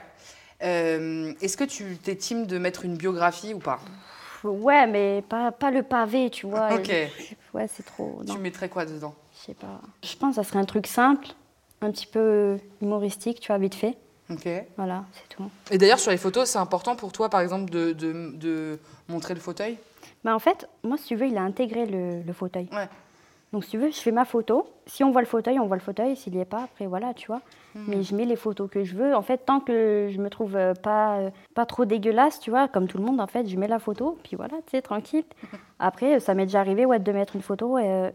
Euh, 0.63 1.33
est-ce 1.41 1.57
que 1.57 1.63
tu 1.63 1.97
t'es 1.97 2.15
team 2.15 2.45
de 2.45 2.57
mettre 2.59 2.85
une 2.85 2.95
biographie 2.97 3.53
ou 3.53 3.59
pas? 3.59 3.79
Ouais, 4.43 4.85
mais 4.87 5.23
pas, 5.27 5.51
pas 5.51 5.71
le 5.71 5.83
pavé, 5.83 6.29
tu 6.29 6.45
vois. 6.47 6.69
Ok. 6.73 6.91
Ouais, 7.53 7.67
c'est 7.67 7.83
trop. 7.83 8.21
Non, 8.25 8.35
Tu 8.35 8.39
mettrais 8.39 8.69
quoi 8.69 8.85
dedans? 8.85 9.15
Je 9.33 9.45
sais 9.47 9.53
pas. 9.53 9.81
Je 10.03 10.15
pense 10.15 10.35
que 10.35 10.43
ça 10.43 10.47
serait 10.47 10.59
un 10.59 10.65
truc 10.65 10.87
simple, 10.87 11.27
un 11.81 11.91
petit 11.91 12.05
peu 12.07 12.57
humoristique, 12.81 13.39
tu 13.39 13.47
vois, 13.47 13.57
vite 13.57 13.75
fait. 13.75 13.97
Ok. 14.29 14.47
Voilà, 14.77 15.03
c'est 15.13 15.35
tout. 15.35 15.49
Et 15.71 15.77
d'ailleurs, 15.77 15.99
sur 15.99 16.11
les 16.11 16.17
photos, 16.17 16.49
c'est 16.49 16.59
important 16.59 16.95
pour 16.95 17.11
toi, 17.11 17.29
par 17.29 17.41
exemple, 17.41 17.69
de, 17.71 17.91
de- 17.93 18.31
de 18.35 18.79
montrer 19.09 19.33
le 19.33 19.39
fauteuil? 19.39 19.77
Bah 20.23 20.33
en 20.35 20.39
fait, 20.39 20.67
moi, 20.83 20.97
si 20.97 21.05
tu 21.05 21.15
veux, 21.15 21.27
il 21.27 21.37
a 21.37 21.41
intégré 21.41 21.85
le, 21.85 22.21
le 22.21 22.33
fauteuil. 22.33 22.69
Ouais. 22.71 22.87
Donc, 23.53 23.65
si 23.65 23.71
tu 23.71 23.77
veux, 23.77 23.91
je 23.91 23.99
fais 23.99 24.11
ma 24.11 24.23
photo. 24.23 24.65
Si 24.85 25.03
on 25.03 25.11
voit 25.11 25.21
le 25.21 25.27
fauteuil, 25.27 25.59
on 25.59 25.67
voit 25.67 25.75
le 25.75 25.81
fauteuil. 25.81 26.15
S'il 26.15 26.33
n'y 26.33 26.39
est 26.39 26.45
pas, 26.45 26.63
après, 26.63 26.87
voilà, 26.87 27.13
tu 27.13 27.27
vois. 27.27 27.41
Mais 27.75 28.01
je 28.01 28.15
mets 28.15 28.25
les 28.25 28.37
photos 28.37 28.69
que 28.69 28.83
je 28.83 28.95
veux. 28.95 29.13
En 29.13 29.21
fait, 29.21 29.39
tant 29.39 29.59
que 29.59 30.09
je 30.09 30.17
me 30.19 30.29
trouve 30.29 30.55
euh, 30.55 30.73
pas, 30.73 31.17
euh, 31.17 31.31
pas 31.53 31.65
trop 31.65 31.83
dégueulasse, 31.83 32.39
tu 32.39 32.49
vois, 32.49 32.67
comme 32.69 32.87
tout 32.87 32.97
le 32.97 33.03
monde, 33.03 33.19
en 33.19 33.27
fait, 33.27 33.47
je 33.47 33.57
mets 33.57 33.67
la 33.67 33.79
photo. 33.79 34.17
Puis 34.23 34.37
voilà, 34.37 34.55
tu 34.65 34.71
sais, 34.71 34.81
tranquille. 34.81 35.25
Après, 35.79 36.15
euh, 36.15 36.19
ça 36.19 36.33
m'est 36.33 36.45
déjà 36.45 36.61
arrivé, 36.61 36.85
ouais, 36.85 36.99
de 36.99 37.11
mettre 37.11 37.35
une 37.35 37.41
photo, 37.41 37.77
euh, 37.77 38.09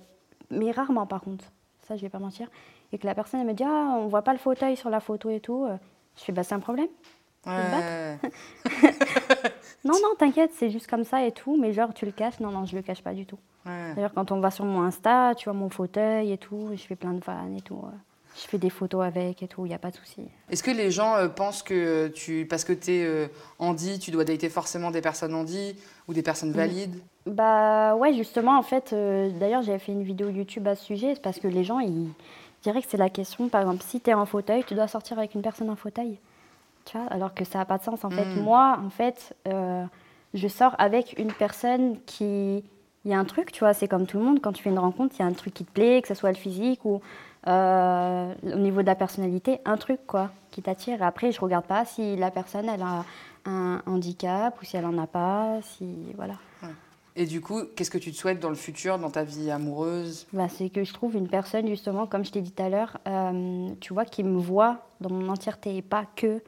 mais 0.50 0.70
rarement, 0.70 1.06
par 1.06 1.20
contre. 1.20 1.44
Ça, 1.82 1.96
je 1.96 2.02
vais 2.02 2.08
pas 2.08 2.18
mentir. 2.18 2.48
Et 2.92 2.98
que 2.98 3.06
la 3.06 3.14
personne, 3.14 3.40
elle 3.40 3.46
me 3.46 3.52
dit, 3.52 3.64
ah, 3.64 3.96
on 3.98 4.06
voit 4.08 4.22
pas 4.22 4.32
le 4.32 4.38
fauteuil 4.38 4.76
sur 4.76 4.90
la 4.90 5.00
photo 5.00 5.28
et 5.28 5.40
tout. 5.40 5.66
Je 6.16 6.24
fais, 6.24 6.32
bah, 6.32 6.42
c'est 6.42 6.54
un 6.54 6.60
problème. 6.60 6.88
Ouais. 7.46 8.18
Non, 9.84 9.94
non, 10.02 10.14
t'inquiète, 10.18 10.50
c'est 10.56 10.70
juste 10.70 10.88
comme 10.88 11.04
ça 11.04 11.24
et 11.24 11.32
tout. 11.32 11.56
Mais 11.60 11.72
genre, 11.72 11.92
tu 11.94 12.06
le 12.06 12.12
caches. 12.12 12.40
Non, 12.40 12.50
non, 12.50 12.64
je 12.66 12.74
le 12.76 12.82
cache 12.82 13.02
pas 13.02 13.12
du 13.14 13.26
tout. 13.26 13.38
ouais. 13.66 13.94
D'ailleurs, 13.94 14.12
quand 14.14 14.32
on 14.32 14.40
va 14.40 14.50
sur 14.50 14.64
mon 14.64 14.82
Insta, 14.82 15.34
tu 15.36 15.44
vois 15.44 15.52
mon 15.58 15.68
fauteuil 15.70 16.32
et 16.32 16.38
tout, 16.38 16.70
je 16.72 16.82
fais 16.82 16.96
plein 16.96 17.12
de 17.12 17.22
fans 17.22 17.54
et 17.56 17.60
tout. 17.60 17.80
euh. 17.84 17.96
Je 18.38 18.42
fais 18.48 18.58
des 18.58 18.68
photos 18.68 19.02
avec 19.02 19.42
et 19.42 19.48
tout, 19.48 19.64
il 19.64 19.70
n'y 19.70 19.74
a 19.74 19.78
pas 19.78 19.90
de 19.90 19.96
souci. 19.96 20.20
Est-ce 20.50 20.62
que 20.62 20.70
les 20.70 20.90
gens 20.90 21.16
euh, 21.16 21.26
pensent 21.28 21.62
que 21.62 22.08
tu, 22.08 22.44
parce 22.50 22.64
que 22.64 22.74
tu 22.74 22.90
es 22.92 23.30
handi, 23.58 23.98
tu 23.98 24.10
dois 24.10 24.24
dater 24.24 24.50
forcément 24.50 24.90
des 24.90 25.00
personnes 25.00 25.34
handi 25.34 25.74
ou 26.06 26.12
des 26.12 26.20
personnes 26.22 26.52
valides? 26.52 27.00
Bah 27.24 27.96
ouais, 27.96 28.12
justement, 28.12 28.58
en 28.58 28.62
fait, 28.62 28.92
euh, 28.92 29.30
d'ailleurs, 29.40 29.62
j'avais 29.62 29.78
fait 29.78 29.92
une 29.92 30.02
vidéo 30.02 30.28
YouTube 30.28 30.68
à 30.68 30.74
ce 30.74 30.84
sujet, 30.84 31.14
parce 31.22 31.38
que 31.40 31.48
les 31.48 31.64
gens, 31.64 31.78
ils 31.80 32.08
diraient 32.62 32.82
que 32.82 32.88
c'est 32.90 32.98
la 32.98 33.08
question, 33.08 33.48
par 33.48 33.62
exemple, 33.62 33.82
si 33.82 34.02
tu 34.02 34.10
es 34.10 34.14
en 34.14 34.26
fauteuil, 34.26 34.64
tu 34.64 34.74
dois 34.74 34.86
sortir 34.86 35.18
avec 35.18 35.34
une 35.34 35.40
personne 35.42 35.70
en 35.70 35.76
fauteuil. 35.76 36.18
Tu 36.86 36.96
vois, 36.96 37.06
alors 37.08 37.34
que 37.34 37.44
ça 37.44 37.58
n'a 37.58 37.64
pas 37.66 37.76
de 37.78 37.82
sens. 37.82 38.04
En 38.04 38.10
fait, 38.10 38.24
Mm. 38.24 38.40
moi, 38.40 38.78
en 38.82 38.88
fait, 38.90 39.36
euh, 39.48 39.84
je 40.34 40.48
sors 40.48 40.74
avec 40.78 41.18
une 41.18 41.32
personne 41.32 41.98
qui. 42.06 42.64
Il 43.04 43.10
y 43.10 43.14
a 43.14 43.18
un 43.18 43.24
truc, 43.24 43.52
tu 43.52 43.60
vois, 43.60 43.72
c'est 43.74 43.86
comme 43.86 44.04
tout 44.06 44.18
le 44.18 44.24
monde, 44.24 44.40
quand 44.42 44.52
tu 44.52 44.62
fais 44.64 44.70
une 44.70 44.80
rencontre, 44.80 45.14
il 45.16 45.20
y 45.20 45.22
a 45.22 45.26
un 45.26 45.32
truc 45.32 45.54
qui 45.54 45.64
te 45.64 45.70
plaît, 45.70 46.02
que 46.02 46.08
ce 46.08 46.14
soit 46.14 46.30
le 46.30 46.36
physique 46.36 46.84
ou 46.84 47.00
euh, 47.46 48.34
au 48.42 48.56
niveau 48.58 48.80
de 48.82 48.86
la 48.86 48.96
personnalité, 48.96 49.60
un 49.64 49.76
truc, 49.76 50.00
quoi, 50.08 50.30
qui 50.50 50.60
t'attire. 50.60 51.02
Après, 51.04 51.30
je 51.30 51.40
regarde 51.40 51.66
pas 51.66 51.84
si 51.84 52.16
la 52.16 52.32
personne, 52.32 52.68
elle 52.68 52.82
a 52.82 53.04
un 53.44 53.80
handicap 53.86 54.60
ou 54.60 54.64
si 54.64 54.76
elle 54.76 54.86
en 54.86 54.98
a 54.98 55.06
pas, 55.06 55.58
si. 55.62 55.86
Voilà. 56.16 56.34
Et 57.18 57.24
du 57.26 57.40
coup, 57.40 57.62
qu'est-ce 57.76 57.90
que 57.92 57.96
tu 57.98 58.10
te 58.12 58.16
souhaites 58.16 58.40
dans 58.40 58.50
le 58.50 58.56
futur, 58.56 58.98
dans 58.98 59.08
ta 59.10 59.22
vie 59.24 59.50
amoureuse? 59.50 60.26
Bah, 60.34 60.48
c'est 60.50 60.68
que 60.68 60.82
je 60.84 60.92
trouve 60.92 61.16
une 61.16 61.28
personne, 61.28 61.66
justement, 61.68 62.06
comme 62.06 62.24
je 62.24 62.32
t'ai 62.32 62.42
dit 62.42 62.50
tout 62.50 62.62
à 62.62 62.68
l'heure, 62.68 62.98
euh, 63.06 63.68
tu 63.80 63.94
vois, 63.94 64.04
qui 64.04 64.22
me 64.22 64.38
voit 64.38 64.78
dans 65.00 65.10
mon 65.10 65.28
entièreté 65.30 65.76
et 65.76 65.82
pas 65.82 66.04
que 66.16 66.42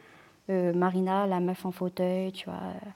euh, 0.51 0.73
Marina, 0.73 1.27
la 1.27 1.41
meuf 1.41 1.65
en 1.67 1.71
fauteuil, 1.73 2.33
tu 2.33 2.47
vois, 2.47 2.55
euh, 2.63 2.89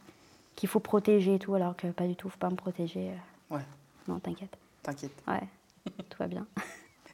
qu'il 0.57 0.69
faut 0.69 0.81
protéger 0.81 1.35
et 1.35 1.39
tout, 1.39 1.55
alors 1.55 1.77
que 1.77 1.87
pas 1.89 2.07
du 2.07 2.17
tout, 2.17 2.29
faut 2.29 2.39
pas 2.39 2.51
me 2.51 2.57
protéger. 2.57 3.11
euh. 3.11 3.55
Ouais. 3.57 3.63
Non, 4.09 4.19
t'inquiète. 4.19 4.57
T'inquiète. 4.83 5.13
Ouais, 5.29 5.41
tout 6.09 6.19
va 6.19 6.27
bien. 6.27 6.47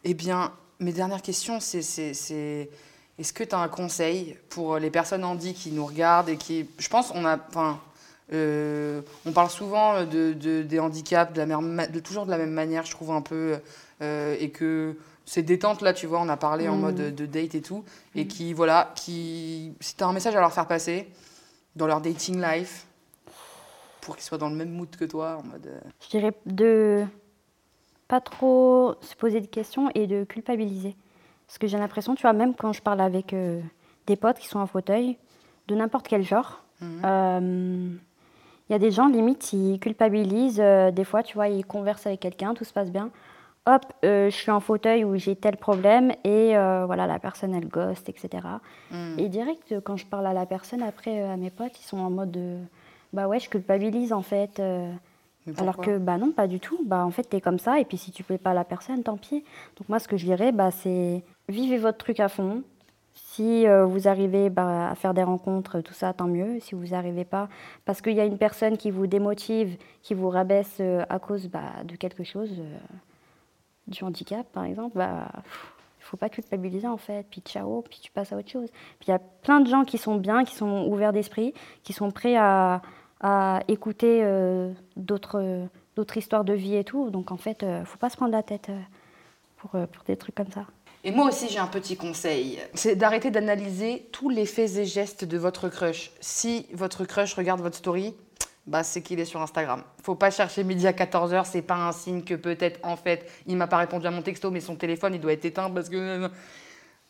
Eh 0.04 0.14
bien, 0.14 0.52
mes 0.78 0.92
dernières 0.92 1.22
questions, 1.22 1.58
c'est 1.58 1.82
c'est- 1.82 2.70
est-ce 3.18 3.32
que 3.32 3.42
tu 3.42 3.52
as 3.54 3.58
un 3.58 3.68
conseil 3.68 4.36
pour 4.48 4.78
les 4.78 4.90
personnes 4.90 5.24
handi 5.24 5.52
qui 5.54 5.72
nous 5.72 5.84
regardent 5.84 6.28
et 6.28 6.36
qui, 6.36 6.70
je 6.78 6.88
pense, 6.88 7.10
on 7.16 7.24
a, 7.24 7.36
enfin, 7.48 7.80
euh, 8.32 9.02
on 9.26 9.32
parle 9.32 9.50
souvent 9.50 10.04
de, 10.04 10.32
de- 10.34 10.62
des 10.62 10.78
handicaps 10.78 11.32
de, 11.32 11.38
la 11.40 11.46
même, 11.46 11.84
de 11.92 11.98
toujours 11.98 12.26
de 12.26 12.30
la 12.30 12.38
même 12.38 12.52
manière, 12.52 12.84
je 12.84 12.92
trouve 12.92 13.10
un 13.10 13.22
peu, 13.22 13.58
euh, 14.02 14.36
et 14.38 14.50
que 14.50 14.96
ces 15.28 15.42
détentes 15.42 15.82
là, 15.82 15.92
tu 15.92 16.06
vois, 16.06 16.20
on 16.20 16.28
a 16.28 16.36
parlé 16.38 16.68
en 16.68 16.76
mode 16.76 17.14
de 17.14 17.26
date 17.26 17.54
et 17.54 17.60
tout, 17.62 17.84
et 18.14 18.26
qui, 18.26 18.52
voilà, 18.54 18.92
qui, 18.94 19.74
si 19.80 19.94
tu 19.94 20.02
as 20.02 20.06
un 20.06 20.12
message 20.14 20.34
à 20.34 20.40
leur 20.40 20.52
faire 20.52 20.66
passer 20.66 21.06
dans 21.76 21.86
leur 21.86 22.00
dating 22.00 22.40
life, 22.40 22.86
pour 24.00 24.16
qu'ils 24.16 24.24
soient 24.24 24.38
dans 24.38 24.48
le 24.48 24.56
même 24.56 24.70
mood 24.70 24.88
que 24.96 25.04
toi, 25.04 25.38
en 25.40 25.46
mode. 25.46 25.66
euh, 25.66 25.80
Je 26.02 26.08
dirais 26.08 26.32
de 26.46 27.04
pas 28.08 28.20
trop 28.22 28.94
se 29.02 29.14
poser 29.14 29.40
de 29.40 29.46
questions 29.46 29.90
et 29.94 30.06
de 30.06 30.24
culpabiliser. 30.24 30.96
Parce 31.46 31.58
que 31.58 31.66
j'ai 31.66 31.76
l'impression, 31.78 32.14
tu 32.14 32.22
vois, 32.22 32.32
même 32.32 32.54
quand 32.54 32.72
je 32.72 32.80
parle 32.80 33.00
avec 33.02 33.32
euh, 33.34 33.60
des 34.06 34.16
potes 34.16 34.38
qui 34.38 34.48
sont 34.48 34.58
en 34.60 34.66
fauteuil, 34.66 35.18
de 35.68 35.74
n'importe 35.74 36.08
quel 36.08 36.22
genre, 36.22 36.62
Mhm. 36.80 37.02
euh, 37.04 37.90
il 38.68 38.72
y 38.72 38.74
a 38.74 38.78
des 38.78 38.90
gens, 38.92 39.08
limite, 39.08 39.52
ils 39.52 39.78
culpabilisent. 39.80 40.60
euh, 40.60 40.90
des 40.90 41.04
fois, 41.04 41.22
tu 41.22 41.34
vois, 41.34 41.48
ils 41.48 41.66
conversent 41.66 42.06
avec 42.06 42.20
quelqu'un, 42.20 42.54
tout 42.54 42.64
se 42.64 42.72
passe 42.72 42.90
bien. 42.90 43.10
Hop, 43.66 43.82
euh, 44.04 44.30
je 44.30 44.34
suis 44.34 44.50
en 44.50 44.60
fauteuil 44.60 45.04
où 45.04 45.16
j'ai 45.16 45.36
tel 45.36 45.56
problème 45.56 46.12
et 46.24 46.56
euh, 46.56 46.84
voilà, 46.86 47.06
la 47.06 47.18
personne, 47.18 47.54
elle 47.54 47.68
ghost, 47.68 48.08
etc. 48.08 48.46
hmm. 48.90 49.18
Et 49.18 49.28
direct, 49.28 49.74
quand 49.84 49.96
je 49.96 50.06
parle 50.06 50.26
à 50.26 50.32
la 50.32 50.46
personne, 50.46 50.82
après, 50.82 51.20
euh, 51.20 51.32
à 51.32 51.36
mes 51.36 51.50
potes, 51.50 51.78
ils 51.78 51.84
sont 51.84 51.98
en 51.98 52.10
mode 52.10 52.30
de, 52.30 52.56
bah 53.12 53.28
ouais, 53.28 53.40
je 53.40 53.50
culpabilise 53.50 54.12
en 54.12 54.22
fait. 54.22 54.62
alors 55.58 55.76
que, 55.76 55.98
bah 55.98 56.16
non, 56.16 56.32
pas 56.32 56.46
du 56.46 56.60
tout. 56.60 56.78
Bah 56.86 57.04
en 57.04 57.10
fait, 57.10 57.24
t'es 57.24 57.40
comme 57.40 57.58
ça, 57.58 57.78
et 57.78 57.84
puis 57.84 57.98
si 57.98 58.10
tu 58.10 58.22
plais 58.22 58.38
pas 58.38 58.50
à 58.50 58.54
la 58.54 58.64
personne, 58.64 59.02
tant 59.02 59.16
pis. 59.16 59.44
Donc 59.76 59.88
moi, 59.88 59.98
ce 59.98 60.08
que 60.08 60.16
je 60.16 60.24
dirais, 60.24 60.52
bah 60.52 60.70
c'est 60.70 61.22
vivez 61.48 61.78
votre 61.78 61.98
truc 61.98 62.20
à 62.20 62.28
fond. 62.28 62.62
Si 63.38 63.66
euh, 63.66 63.84
vous 63.84 64.08
arrivez 64.08 64.48
bah, 64.50 64.90
à 64.90 64.94
faire 64.94 65.14
des 65.14 65.22
rencontres, 65.22 65.80
tout 65.80 65.92
ça, 65.92 66.12
tant 66.12 66.26
mieux. 66.26 66.60
Si 66.60 66.74
vous 66.74 66.88
n'arrivez 66.88 67.24
pas, 67.24 67.48
parce 67.84 68.00
qu'il 68.00 68.14
y 68.14 68.20
a 68.20 68.24
une 68.24 68.38
personne 68.38 68.76
qui 68.76 68.90
vous 68.90 69.06
démotive, 69.06 69.76
qui 70.02 70.14
vous 70.14 70.28
rabaisse 70.28 70.78
euh, 70.80 71.04
à 71.08 71.18
cause 71.18 71.48
bah, 71.48 71.84
de 71.84 71.96
quelque 71.96 72.24
chose, 72.24 72.50
euh, 72.58 72.78
du 73.88 74.04
handicap 74.04 74.46
par 74.52 74.64
exemple, 74.64 74.96
bah, 74.96 75.28
il 76.00 76.04
faut 76.04 76.16
pas 76.16 76.28
culpabiliser 76.28 76.86
en 76.86 76.96
fait. 76.96 77.26
Puis 77.30 77.40
ciao, 77.40 77.82
puis 77.82 77.98
tu 78.00 78.10
passes 78.10 78.32
à 78.32 78.36
autre 78.36 78.50
chose. 78.50 78.70
Puis 79.00 79.08
il 79.08 79.10
y 79.10 79.14
a 79.14 79.18
plein 79.18 79.60
de 79.60 79.68
gens 79.68 79.84
qui 79.84 79.98
sont 79.98 80.16
bien, 80.16 80.44
qui 80.44 80.54
sont 80.54 80.86
ouverts 80.86 81.12
d'esprit, 81.12 81.52
qui 81.82 81.92
sont 81.92 82.10
prêts 82.10 82.36
à, 82.36 82.82
à 83.20 83.60
écouter 83.68 84.24
d'autres 84.96 85.68
d'autres 85.96 86.16
histoires 86.16 86.44
de 86.44 86.54
vie 86.54 86.76
et 86.76 86.84
tout. 86.84 87.10
Donc 87.10 87.32
en 87.32 87.36
fait, 87.36 87.62
ne 87.62 87.84
faut 87.84 87.98
pas 87.98 88.08
se 88.08 88.16
prendre 88.16 88.32
la 88.32 88.42
tête 88.42 88.70
pour, 89.56 89.70
pour 89.72 90.04
des 90.06 90.16
trucs 90.16 90.36
comme 90.36 90.50
ça. 90.52 90.64
Et 91.04 91.12
moi 91.12 91.26
aussi, 91.26 91.48
j'ai 91.48 91.58
un 91.58 91.68
petit 91.68 91.96
conseil. 91.96 92.58
C'est 92.74 92.96
d'arrêter 92.96 93.30
d'analyser 93.30 94.08
tous 94.12 94.30
les 94.30 94.46
faits 94.46 94.76
et 94.76 94.84
gestes 94.84 95.24
de 95.24 95.38
votre 95.38 95.68
crush. 95.68 96.10
Si 96.20 96.66
votre 96.72 97.04
crush 97.04 97.34
regarde 97.34 97.60
votre 97.60 97.76
story, 97.76 98.14
bah 98.68 98.84
c'est 98.84 99.02
qu'il 99.02 99.18
est 99.18 99.24
sur 99.24 99.40
Instagram. 99.40 99.82
Faut 100.02 100.14
pas 100.14 100.30
chercher 100.30 100.62
midi 100.62 100.86
à 100.86 100.92
14h, 100.92 101.46
c'est 101.46 101.62
pas 101.62 101.76
un 101.76 101.92
signe 101.92 102.22
que 102.22 102.34
peut-être 102.34 102.78
en 102.82 102.96
fait, 102.96 103.30
il 103.46 103.56
m'a 103.56 103.66
pas 103.66 103.78
répondu 103.78 104.06
à 104.06 104.10
mon 104.10 104.22
texto 104.22 104.50
mais 104.50 104.60
son 104.60 104.76
téléphone 104.76 105.14
il 105.14 105.20
doit 105.20 105.32
être 105.32 105.44
éteint 105.44 105.70
parce 105.70 105.88
que 105.88 106.30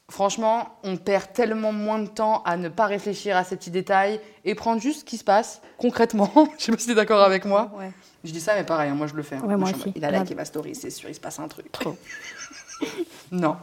franchement, 0.09 0.79
on 0.85 0.97
perd 0.97 1.33
tellement 1.33 1.73
moins 1.73 1.99
de 1.99 2.07
temps 2.07 2.43
à 2.45 2.57
ne 2.57 2.69
pas 2.69 2.87
réfléchir 2.87 3.37
à 3.37 3.45
ces 3.45 3.57
petits 3.57 3.73
détails 3.73 4.21
et 4.45 4.55
prendre 4.55 4.81
juste 4.81 5.01
ce 5.01 5.05
qui 5.05 5.19
se 5.19 5.25
passe 5.25 5.61
concrètement. 5.77 6.33
je 6.59 6.65
sais 6.65 6.73
pas 6.73 6.79
si 6.79 6.87
tu 6.87 6.93
es 6.93 6.95
d'accord 6.95 7.23
avec 7.23 7.45
moi. 7.45 7.73
Je 8.23 8.33
dis 8.33 8.41
ça 8.41 8.55
mais 8.55 8.65
pareil, 8.65 8.91
hein, 8.91 8.95
moi 8.95 9.09
je 9.09 9.15
le 9.15 9.23
fais. 9.25 9.37
Hein. 9.37 9.57
moi, 9.57 9.71
aussi. 9.71 9.93
Il 9.97 10.05
a 10.05 10.13
liké 10.13 10.35
ma 10.37 10.45
story, 10.45 10.75
c'est 10.77 10.91
sûr, 10.91 11.09
il 11.09 11.15
se 11.15 11.21
passe 11.21 11.39
un 11.41 11.49
truc. 11.49 11.71
Trop. 11.73 11.97
Non. 13.33 13.57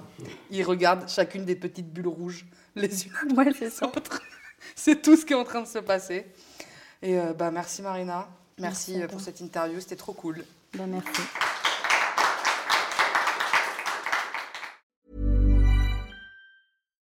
Il 0.51 0.63
regarde 0.63 1.08
chacune 1.08 1.45
des 1.45 1.55
petites 1.55 1.91
bulles 1.91 2.10
rouges, 2.10 2.45
les 2.75 3.05
unes 3.05 3.12
ouais, 3.38 3.51
c'est 3.58 3.69
ça. 3.69 3.89
C'est 4.75 5.01
tout 5.01 5.15
ce 5.15 5.25
qui 5.25 5.34
est 5.34 5.36
en 5.36 5.43
train 5.43 5.62
de 5.62 5.67
se 5.67 5.79
passer. 5.79 6.25
Et 7.01 7.19
euh, 7.19 7.34
bah, 7.34 7.51
merci 7.51 7.81
Marina. 7.81 8.27
Merci, 8.58 9.01
euh, 9.01 9.08
pour 9.08 9.21
cette 9.21 9.41
interview. 9.41 9.79
C'était 9.79 9.95
trop 9.95 10.13
cool. 10.13 10.45
Bah, 10.77 10.86
merci. 10.88 11.21